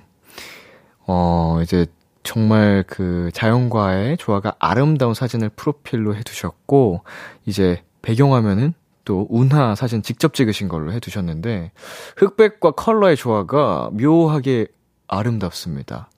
어, 1.07 1.59
이제 1.61 1.85
정말 2.23 2.83
그 2.87 3.29
자연과의 3.33 4.17
조화가 4.17 4.55
아름다운 4.59 5.13
사진을 5.13 5.49
프로필로 5.49 6.15
해두셨고, 6.15 7.03
이제 7.45 7.83
배경화면은 8.01 8.73
또 9.05 9.27
운하 9.29 9.75
사진 9.75 10.01
직접 10.01 10.33
찍으신 10.33 10.69
걸로 10.69 10.93
해두셨는데, 10.93 11.71
흑백과 12.17 12.71
컬러의 12.71 13.17
조화가 13.17 13.91
묘하게 13.93 14.67
아름답습니다. 15.07 16.09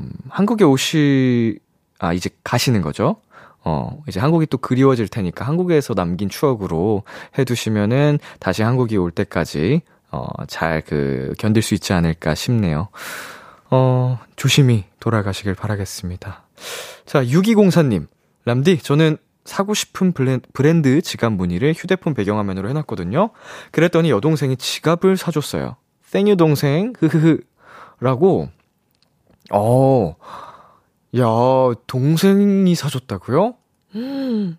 음, 0.00 0.10
한국에 0.28 0.64
오시, 0.64 1.58
아, 1.98 2.12
이제 2.12 2.30
가시는 2.44 2.80
거죠? 2.82 3.16
어, 3.64 4.02
이제 4.08 4.18
한국이 4.18 4.46
또 4.46 4.58
그리워질 4.58 5.08
테니까 5.08 5.44
한국에서 5.44 5.94
남긴 5.94 6.28
추억으로 6.28 7.04
해두시면은 7.38 8.18
다시 8.40 8.62
한국이 8.62 8.96
올 8.96 9.10
때까지, 9.10 9.82
어, 10.12 10.26
잘 10.46 10.82
그, 10.82 11.32
견딜 11.38 11.62
수 11.62 11.74
있지 11.74 11.92
않을까 11.92 12.34
싶네요. 12.34 12.88
어, 13.70 14.18
조심히 14.36 14.84
돌아가시길 15.00 15.54
바라겠습니다. 15.54 16.44
자, 17.06 17.24
6204님. 17.24 18.06
람디, 18.44 18.78
저는 18.78 19.16
사고 19.44 19.74
싶은 19.74 20.12
브랜드 20.12 21.00
지갑 21.00 21.32
무늬를 21.32 21.72
휴대폰 21.72 22.14
배경화면으로 22.14 22.68
해놨거든요. 22.68 23.30
그랬더니 23.70 24.10
여동생이 24.10 24.56
지갑을 24.56 25.16
사줬어요. 25.16 25.76
땡유 26.10 26.36
동생, 26.36 26.92
흐흐흐. 26.98 27.40
라고, 28.00 28.48
어, 29.50 30.16
야, 31.16 31.24
동생이 31.86 32.74
사줬다고요? 32.74 33.54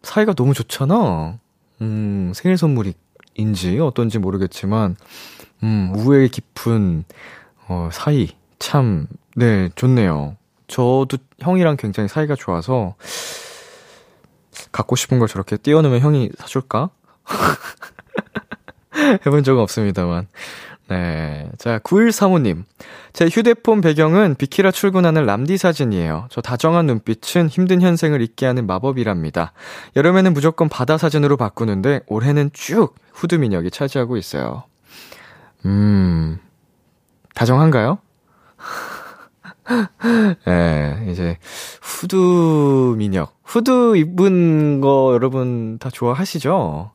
사이가 0.01 0.33
너무 0.33 0.53
좋잖아. 0.53 1.39
음, 1.81 2.31
생일 2.33 2.57
선물인지 2.57 3.79
어떤지 3.79 4.17
모르겠지만, 4.17 4.95
음, 5.61 5.93
우애 5.95 6.27
깊은, 6.27 7.03
어, 7.67 7.89
사이. 7.91 8.29
참, 8.59 9.07
네, 9.35 9.69
좋네요. 9.75 10.35
저도 10.67 11.17
형이랑 11.39 11.77
굉장히 11.77 12.09
사이가 12.09 12.35
좋아서, 12.35 12.95
갖고 14.71 14.95
싶은 14.95 15.19
걸 15.19 15.27
저렇게 15.27 15.57
띄워놓으면 15.57 16.01
형이 16.01 16.31
사줄까? 16.37 16.89
해본 19.25 19.43
적은 19.43 19.61
없습니다만. 19.61 20.27
네. 20.89 21.49
자, 21.57 21.79
9135님. 21.79 22.63
제 23.13 23.27
휴대폰 23.27 23.81
배경은 23.81 24.35
비키라 24.35 24.71
출근하는 24.71 25.25
람디 25.25 25.57
사진이에요. 25.57 26.27
저 26.29 26.41
다정한 26.41 26.85
눈빛은 26.87 27.47
힘든 27.47 27.81
현생을 27.81 28.21
잊게 28.21 28.45
하는 28.45 28.67
마법이랍니다. 28.67 29.53
여름에는 29.95 30.33
무조건 30.33 30.69
바다 30.69 30.97
사진으로 30.97 31.37
바꾸는데 31.37 32.01
올해는 32.07 32.51
쭉 32.53 32.95
후드 33.13 33.35
민혁이 33.35 33.71
차지하고 33.71 34.17
있어요. 34.17 34.63
음, 35.65 36.39
다정한가요? 37.35 37.99
예, 40.47 40.51
네, 40.51 41.07
이제, 41.09 41.37
후드 41.81 42.95
민혁. 42.97 43.39
후드 43.43 43.95
입은 43.97 44.81
거 44.81 45.11
여러분 45.13 45.77
다 45.79 45.89
좋아하시죠? 45.89 46.91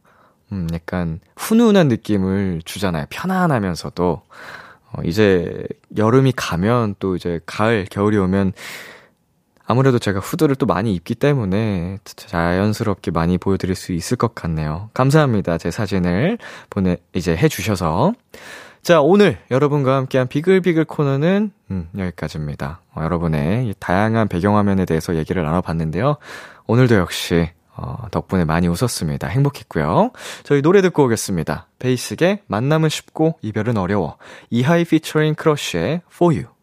음, 0.52 0.66
약간 0.72 1.20
훈훈한 1.36 1.88
느낌을 1.88 2.62
주잖아요. 2.64 3.06
편안하면서도. 3.10 4.22
어, 4.90 5.02
이제 5.04 5.66
여름이 5.96 6.32
가면 6.34 6.94
또 6.98 7.16
이제 7.16 7.40
가을, 7.46 7.86
겨울이 7.90 8.16
오면 8.16 8.52
아무래도 9.68 9.98
제가 9.98 10.18
후드를 10.18 10.56
또 10.56 10.64
많이 10.64 10.94
입기 10.94 11.14
때문에 11.14 11.98
자연스럽게 12.02 13.10
많이 13.10 13.36
보여드릴 13.36 13.74
수 13.74 13.92
있을 13.92 14.16
것 14.16 14.34
같네요. 14.34 14.88
감사합니다. 14.94 15.58
제 15.58 15.70
사진을 15.70 16.38
보내, 16.70 16.96
이제 17.12 17.36
해주셔서. 17.36 18.14
자, 18.82 19.02
오늘 19.02 19.38
여러분과 19.50 19.96
함께한 19.96 20.26
비글비글 20.28 20.86
코너는, 20.86 21.52
음, 21.70 21.88
여기까지입니다. 21.98 22.80
어, 22.94 23.02
여러분의 23.02 23.74
다양한 23.78 24.28
배경화면에 24.28 24.86
대해서 24.86 25.16
얘기를 25.16 25.44
나눠봤는데요. 25.44 26.16
오늘도 26.66 26.94
역시 26.94 27.50
어, 27.76 28.08
덕분에 28.10 28.46
많이 28.46 28.68
웃었습니다. 28.68 29.28
행복했고요. 29.28 30.12
저희 30.44 30.62
노래 30.62 30.80
듣고 30.80 31.04
오겠습니다. 31.04 31.68
베이스의 31.78 32.40
만남은 32.46 32.88
쉽고 32.88 33.38
이별은 33.42 33.76
어려워. 33.76 34.16
이하이 34.48 34.84
피처링 34.84 35.34
크러쉬의 35.34 36.00
For 36.10 36.34
You. 36.34 36.57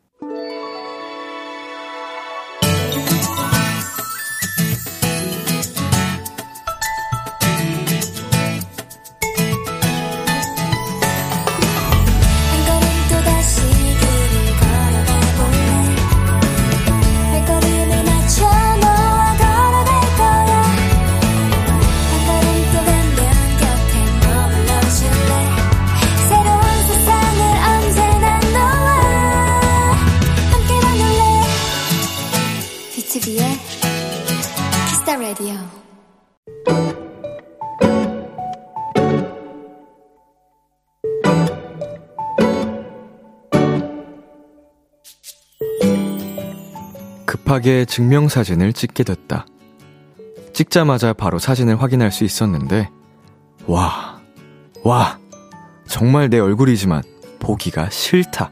급하게 47.56 47.86
증명사진을 47.86 48.74
찍게 48.74 49.04
됐다. 49.04 49.46
찍자마자 50.54 51.14
바로 51.14 51.40
사진을 51.40 51.82
확인할 51.82 52.12
수 52.12 52.24
있었는데, 52.24 52.90
와, 53.68 54.20
와, 54.84 55.18
정말 55.88 56.30
내 56.30 56.40
얼굴이지만 56.40 57.04
보기가 57.40 57.90
싫다. 57.90 58.52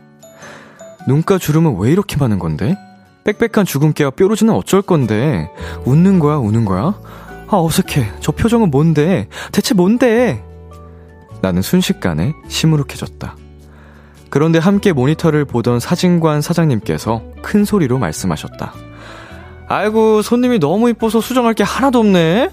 눈가 1.08 1.38
주름은 1.38 1.80
왜 1.80 1.92
이렇게 1.92 2.16
많은 2.18 2.40
건데? 2.40 2.78
빽빽한 3.26 3.66
주근깨와 3.66 4.12
뾰루지는 4.12 4.54
어쩔 4.54 4.82
건데? 4.82 5.50
웃는 5.86 6.20
거야, 6.20 6.38
우는 6.38 6.64
거야? 6.64 7.00
아, 7.48 7.58
어색해. 7.58 8.10
저 8.22 8.32
표정은 8.32 8.72
뭔데? 8.72 9.28
대체 9.52 9.74
뭔데? 9.74 10.44
나는 11.42 11.62
순식간에 11.62 12.34
시무룩해졌다. 12.48 13.36
그런데 14.30 14.60
함께 14.60 14.94
모니터를 14.94 15.46
보던 15.46 15.80
사진관 15.80 16.42
사장님께서 16.42 17.22
큰 17.42 17.66
소리로 17.66 18.00
말씀하셨다. 18.00 18.93
아이고, 19.68 20.22
손님이 20.22 20.60
너무 20.60 20.90
이뻐서 20.90 21.22
수정할 21.22 21.54
게 21.54 21.64
하나도 21.64 22.00
없네? 22.00 22.50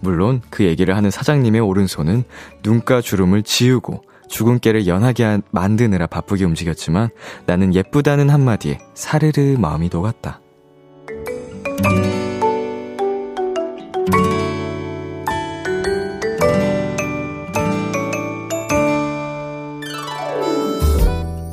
물론 0.00 0.40
그 0.50 0.64
얘기를 0.64 0.96
하는 0.96 1.10
사장님의 1.10 1.60
오른손은 1.60 2.24
눈가 2.62 3.00
주름을 3.00 3.42
지우고 3.42 4.02
주근깨를 4.28 4.86
연하게 4.86 5.40
만드느라 5.50 6.06
바쁘게 6.06 6.44
움직였지만 6.44 7.08
나는 7.46 7.74
예쁘다는 7.74 8.30
한마디에 8.30 8.78
사르르 8.94 9.56
마음이 9.58 9.88
녹았다. 9.92 10.40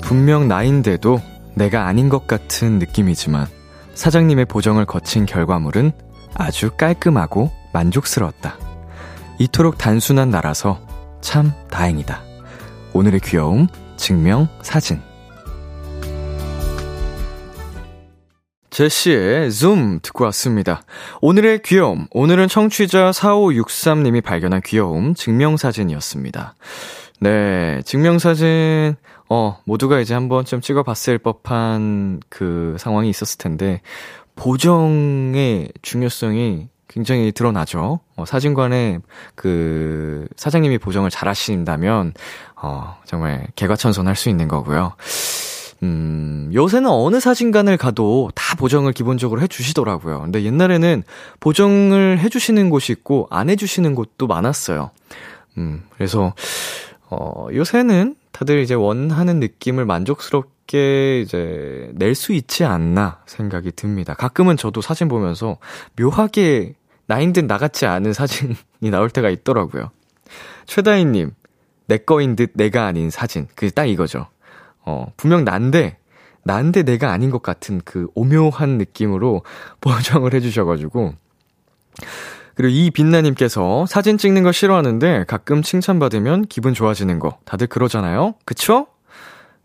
분명 0.03 0.47
나인데도 0.47 1.19
내가 1.55 1.87
아닌 1.87 2.09
것 2.09 2.27
같은 2.27 2.79
느낌이지만 2.79 3.47
사장님의 3.95 4.45
보정을 4.45 4.85
거친 4.85 5.25
결과물은 5.25 5.91
아주 6.35 6.69
깔끔하고 6.71 7.51
만족스러웠다. 7.73 8.57
이토록 9.39 9.77
단순한 9.77 10.29
나라서 10.29 10.79
참 11.21 11.51
다행이다. 11.71 12.21
오늘의 12.93 13.21
귀여움, 13.21 13.67
증명, 13.97 14.47
사진. 14.61 15.01
제시의 18.69 19.51
줌 19.53 20.01
듣고 20.01 20.25
왔습니다. 20.25 20.81
오늘의 21.21 21.61
귀여움, 21.63 22.07
오늘은 22.11 22.49
청취자 22.49 23.11
4563님이 23.11 24.21
발견한 24.21 24.61
귀여움, 24.65 25.15
증명사진이었습니다. 25.15 26.55
네, 27.21 27.81
증명사진, 27.85 28.97
어, 29.29 29.59
모두가 29.65 29.99
이제 29.99 30.13
한 30.13 30.29
번쯤 30.29 30.61
찍어봤을 30.61 31.17
법한 31.17 32.21
그 32.29 32.75
상황이 32.79 33.09
있었을 33.09 33.37
텐데, 33.37 33.81
보정의 34.35 35.69
중요성이 35.81 36.67
굉장히 36.87 37.31
드러나죠. 37.31 37.99
어, 38.15 38.25
사진관에 38.25 38.99
그 39.33 40.27
사장님이 40.37 40.77
보정을 40.77 41.09
잘 41.09 41.27
하신다면, 41.27 42.13
어, 42.55 42.97
정말 43.05 43.47
개과천선 43.55 44.07
할 44.07 44.15
수 44.15 44.29
있는 44.29 44.47
거고요. 44.47 44.93
음, 45.83 46.49
요새는 46.53 46.89
어느 46.89 47.19
사진관을 47.19 47.77
가도 47.77 48.31
다 48.33 48.55
보정을 48.55 48.93
기본적으로 48.93 49.41
해주시더라고요. 49.41 50.21
근데 50.21 50.43
옛날에는 50.43 51.03
보정을 51.41 52.19
해주시는 52.19 52.69
곳이 52.69 52.93
있고, 52.93 53.27
안 53.29 53.49
해주시는 53.49 53.93
곳도 53.93 54.27
많았어요. 54.27 54.91
음, 55.57 55.83
그래서, 55.97 56.33
어, 57.09 57.47
요새는 57.53 58.15
다들 58.31 58.59
이제 58.59 58.73
원하는 58.73 59.39
느낌을 59.39 59.85
만족스럽게 59.85 61.21
이제 61.21 61.91
낼 61.93 62.15
수 62.15 62.33
있지 62.33 62.63
않나 62.63 63.21
생각이 63.25 63.71
듭니다. 63.71 64.13
가끔은 64.13 64.57
저도 64.57 64.81
사진 64.81 65.07
보면서 65.07 65.57
묘하게 65.99 66.75
나인 67.07 67.33
듯 67.33 67.45
나같지 67.45 67.85
않은 67.85 68.13
사진이 68.13 68.55
나올 68.91 69.09
때가 69.09 69.29
있더라고요. 69.29 69.91
최다희님, 70.65 71.31
내 71.87 71.97
거인 71.97 72.35
듯 72.35 72.51
내가 72.55 72.85
아닌 72.87 73.09
사진. 73.11 73.47
그딱 73.55 73.87
이거죠. 73.89 74.27
어, 74.83 75.11
분명 75.15 75.45
난데, 75.45 75.97
난데 76.43 76.83
내가 76.83 77.11
아닌 77.11 77.29
것 77.29 77.41
같은 77.43 77.81
그 77.85 78.07
오묘한 78.15 78.77
느낌으로 78.77 79.43
보정을 79.81 80.33
해주셔가지고, 80.33 81.13
그리고 82.55 82.69
이 82.69 82.89
빛나님께서 82.89 83.85
사진 83.85 84.17
찍는 84.17 84.43
거 84.43 84.51
싫어하는데 84.51 85.25
가끔 85.27 85.61
칭찬받으면 85.61 86.47
기분 86.47 86.73
좋아지는 86.73 87.19
거 87.19 87.37
다들 87.45 87.67
그러잖아요? 87.67 88.35
그쵸? 88.45 88.87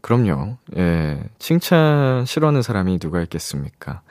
그럼요. 0.00 0.56
예. 0.76 1.22
칭찬 1.38 2.24
싫어하는 2.26 2.62
사람이 2.62 2.98
누가 2.98 3.20
있겠습니까? 3.22 4.02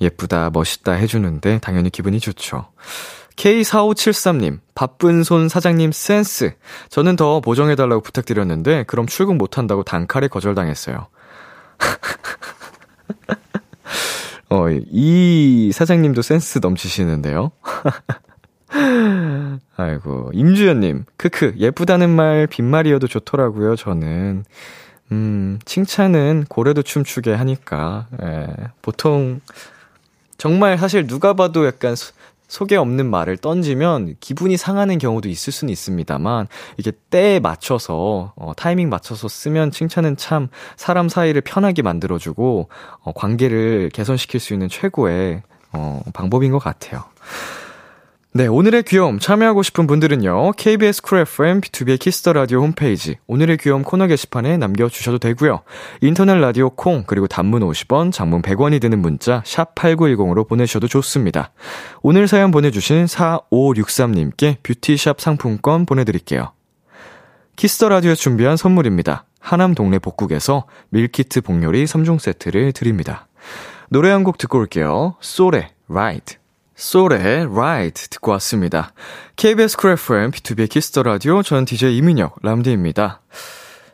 예쁘다, 0.00 0.50
멋있다 0.50 0.92
해주는데 0.92 1.58
당연히 1.60 1.90
기분이 1.90 2.20
좋죠. 2.20 2.68
K4573님, 3.36 4.60
바쁜 4.74 5.24
손 5.24 5.48
사장님 5.48 5.92
센스. 5.92 6.54
저는 6.90 7.16
더 7.16 7.40
보정해달라고 7.40 8.02
부탁드렸는데, 8.02 8.84
그럼 8.84 9.06
출근 9.06 9.38
못한다고 9.38 9.84
단칼에 9.84 10.28
거절당했어요. 10.28 11.06
어, 14.50 14.66
이 14.70 15.70
사장님도 15.72 16.20
센스 16.20 16.58
넘치시는데요. 16.60 17.52
아이고, 19.76 20.30
임주연님, 20.32 21.04
크크, 21.16 21.54
예쁘다는 21.58 22.10
말 22.10 22.46
빈말이어도 22.46 23.06
좋더라고요, 23.06 23.76
저는. 23.76 24.44
음, 25.12 25.58
칭찬은 25.64 26.46
고래도 26.48 26.82
춤추게 26.82 27.34
하니까, 27.34 28.08
예, 28.22 28.46
보통, 28.80 29.40
정말 30.38 30.78
사실 30.78 31.06
누가 31.06 31.34
봐도 31.34 31.66
약간 31.66 31.94
소, 31.94 32.12
속에 32.48 32.76
없는 32.76 33.08
말을 33.08 33.38
던지면 33.38 34.16
기분이 34.20 34.58
상하는 34.58 34.98
경우도 34.98 35.28
있을 35.28 35.52
수는 35.52 35.72
있습니다만, 35.72 36.48
이게 36.76 36.92
때에 37.10 37.40
맞춰서, 37.40 38.32
어, 38.36 38.52
타이밍 38.56 38.88
맞춰서 38.88 39.28
쓰면 39.28 39.70
칭찬은 39.70 40.16
참 40.16 40.48
사람 40.76 41.08
사이를 41.08 41.40
편하게 41.42 41.82
만들어주고, 41.82 42.68
어, 43.00 43.12
관계를 43.12 43.90
개선시킬 43.92 44.40
수 44.40 44.52
있는 44.54 44.68
최고의, 44.68 45.42
어, 45.72 46.02
방법인 46.12 46.52
것 46.52 46.58
같아요. 46.58 47.04
네, 48.34 48.46
오늘의 48.46 48.84
귀여움 48.84 49.18
참여하고 49.18 49.62
싶은 49.62 49.86
분들은요. 49.86 50.52
KBS 50.52 51.02
쿨 51.02 51.18
FM 51.18 51.60
B2B의 51.60 51.98
키스터 52.00 52.32
라디오 52.32 52.62
홈페이지 52.62 53.18
오늘의 53.26 53.58
귀여움 53.58 53.82
코너 53.82 54.06
게시판에 54.06 54.56
남겨 54.56 54.88
주셔도 54.88 55.18
되고요. 55.18 55.60
인터넷 56.00 56.36
라디오 56.36 56.70
콩 56.70 57.04
그리고 57.06 57.26
단문 57.26 57.60
50원, 57.60 58.10
장문 58.10 58.40
100원이 58.40 58.80
드는 58.80 59.00
문자 59.00 59.42
샵 59.44 59.74
8910으로 59.74 60.48
보내셔도 60.48 60.88
좋습니다. 60.88 61.52
오늘 62.00 62.26
사연 62.26 62.50
보내 62.52 62.70
주신 62.70 63.04
4563님께 63.04 64.62
뷰티샵 64.62 65.20
상품권 65.20 65.84
보내 65.84 66.04
드릴게요. 66.04 66.52
Kiss 67.56 67.75
the 67.75 67.90
Radio 67.90 68.14
준비한 68.14 68.56
선물입니다. 68.56 69.26
하남 69.40 69.74
동네 69.74 69.98
복국에서 69.98 70.64
밀키트 70.88 71.42
복요리 71.42 71.84
3종 71.84 72.18
세트를 72.18 72.72
드립니다. 72.72 73.28
노래 73.90 74.08
한 74.08 74.24
곡 74.24 74.38
듣고 74.38 74.58
올게요. 74.58 75.16
SOLE의 75.20 75.68
RIDE. 75.86 76.36
SOLE의 76.36 77.46
RIDE 77.46 78.10
듣고 78.10 78.32
왔습니다. 78.32 78.92
KBS 79.36 79.76
쿨 79.76 79.92
FM, 79.92 80.32
B2B의 80.32 80.68
키스터 80.68 81.04
라디오, 81.04 81.42
전 81.42 81.64
DJ 81.64 81.96
이민혁, 81.98 82.36
람디입니다. 82.42 83.20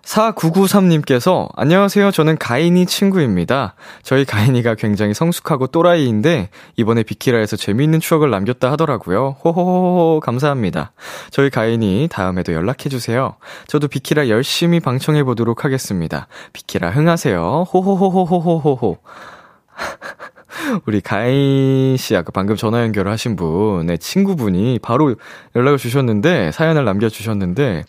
4993님께서, 0.02 1.50
안녕하세요. 1.54 2.10
저는 2.10 2.38
가인이 2.38 2.86
친구입니다. 2.86 3.74
저희 4.02 4.24
가인이가 4.24 4.74
굉장히 4.74 5.12
성숙하고 5.12 5.66
또라이인데, 5.66 6.48
이번에 6.76 7.02
비키라에서 7.02 7.56
재미있는 7.56 8.00
추억을 8.00 8.30
남겼다 8.30 8.72
하더라고요. 8.72 9.36
호호호호, 9.44 10.20
감사합니다. 10.20 10.92
저희 11.30 11.50
가인이 11.50 12.08
다음에도 12.10 12.54
연락해 12.54 12.88
주세요. 12.88 13.36
저도 13.66 13.88
비키라 13.88 14.30
열심히 14.30 14.80
방청해 14.80 15.24
보도록 15.24 15.66
하겠습니다. 15.66 16.26
비키라 16.54 16.88
흥하세요. 16.90 17.66
호호호호호호호호. 17.70 18.96
우리 20.86 21.00
가인 21.00 21.96
씨 21.96 22.16
아까 22.16 22.30
방금 22.32 22.56
전화 22.56 22.82
연결을 22.82 23.10
하신 23.12 23.36
분의 23.36 23.98
친구분이 23.98 24.80
바로 24.80 25.14
연락을 25.54 25.78
주셨는데 25.78 26.52
사연을 26.52 26.84
남겨 26.84 27.08
주셨는데 27.08 27.84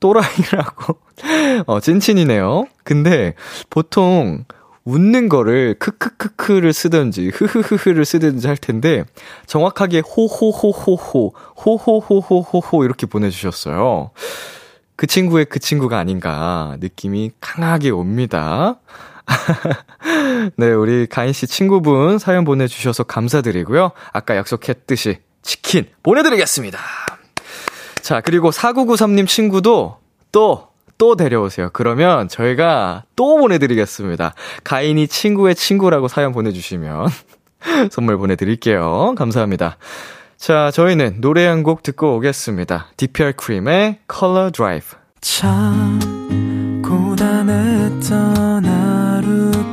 또라이라고 0.00 0.96
어 1.66 1.80
찐친이네요. 1.80 2.66
근데 2.84 3.34
보통 3.68 4.44
웃는 4.84 5.28
거를 5.28 5.74
크크크크를 5.78 6.72
쓰든지 6.72 7.30
흐흐흐흐를 7.34 8.04
쓰든지 8.04 8.46
할 8.46 8.56
텐데 8.56 9.04
정확하게 9.46 10.00
호호호호호 10.00 11.32
호호호호호호 11.64 12.84
이렇게 12.84 13.06
보내주셨어요. 13.06 14.10
그 14.96 15.06
친구의 15.06 15.46
그 15.46 15.58
친구가 15.58 15.98
아닌가 15.98 16.76
느낌이 16.80 17.32
강하게 17.40 17.90
옵니다. 17.90 18.80
네, 20.56 20.72
우리 20.72 21.06
가인 21.06 21.32
씨 21.32 21.46
친구분 21.46 22.18
사연 22.18 22.44
보내주셔서 22.44 23.04
감사드리고요. 23.04 23.92
아까 24.12 24.36
약속했듯이 24.36 25.18
치킨 25.42 25.86
보내드리겠습니다. 26.02 26.78
자, 28.02 28.20
그리고 28.20 28.50
4993님 28.50 29.26
친구도 29.28 29.98
또, 30.32 30.68
또 30.98 31.16
데려오세요. 31.16 31.70
그러면 31.72 32.28
저희가 32.28 33.04
또 33.16 33.36
보내드리겠습니다. 33.38 34.34
가인이 34.64 35.06
친구의 35.08 35.54
친구라고 35.54 36.08
사연 36.08 36.32
보내주시면 36.32 37.08
선물 37.90 38.16
보내드릴게요. 38.18 39.14
감사합니다. 39.16 39.76
자, 40.36 40.70
저희는 40.72 41.20
노래 41.20 41.44
한 41.46 41.62
곡 41.62 41.82
듣고 41.82 42.16
오겠습니다. 42.16 42.88
DPR 42.96 43.34
크림의 43.36 43.98
Color 44.10 44.50
Drive. 44.52 44.98
참, 45.20 46.00
고단했던 46.82 48.64
하 48.64 48.89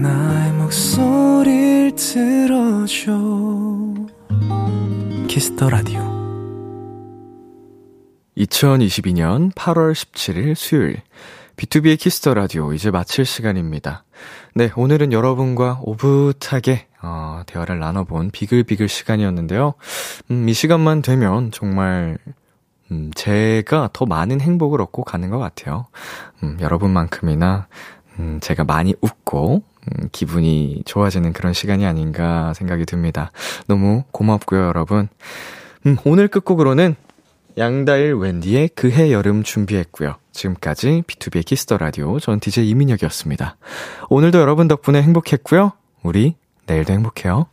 나의 0.00 0.52
목소리를 0.52 1.96
들어줘 1.96 3.12
Kiss 5.26 5.50
the 5.50 5.68
Radio 5.68 6.00
2022년 8.36 9.52
8월 9.54 9.92
17일 9.92 10.54
수요일 10.54 11.02
B2B의 11.56 11.98
키스터 11.98 12.34
라디오 12.34 12.72
이제 12.72 12.92
마칠 12.92 13.24
시간입니다. 13.24 14.04
네, 14.54 14.70
오늘은 14.76 15.12
여러분과 15.12 15.80
오붓하게 15.82 16.86
어, 17.02 17.42
대화를 17.46 17.80
나눠본 17.80 18.30
비글비글 18.30 18.86
시간이었는데요. 18.88 19.74
음, 20.30 20.48
이 20.48 20.52
시간만 20.52 21.02
되면 21.02 21.50
정말 21.50 22.18
음, 22.92 23.10
제가 23.16 23.90
더 23.92 24.06
많은 24.06 24.40
행복을 24.40 24.80
얻고 24.80 25.02
가는 25.02 25.28
것 25.28 25.38
같아요. 25.38 25.86
음, 26.44 26.56
여러분만큼이나 26.60 27.66
음, 28.18 28.38
제가 28.40 28.64
많이 28.64 28.94
웃고, 29.00 29.62
음, 29.88 30.08
기분이 30.12 30.82
좋아지는 30.84 31.32
그런 31.32 31.52
시간이 31.52 31.86
아닌가 31.86 32.52
생각이 32.54 32.84
듭니다. 32.84 33.30
너무 33.66 34.04
고맙고요, 34.12 34.66
여러분. 34.66 35.08
음, 35.86 35.96
오늘 36.04 36.28
끝곡으로는 36.28 36.96
양다일 37.56 38.14
웬디의 38.14 38.70
그해 38.70 39.12
여름 39.12 39.42
준비했고요. 39.42 40.14
지금까지 40.32 41.02
B2B의 41.06 41.44
키스터 41.44 41.76
라디오 41.76 42.20
전 42.20 42.38
DJ 42.38 42.68
이민혁이었습니다. 42.70 43.56
오늘도 44.08 44.38
여러분 44.38 44.68
덕분에 44.68 45.02
행복했고요. 45.02 45.72
우리 46.04 46.36
내일도 46.66 46.92
행복해요. 46.92 47.48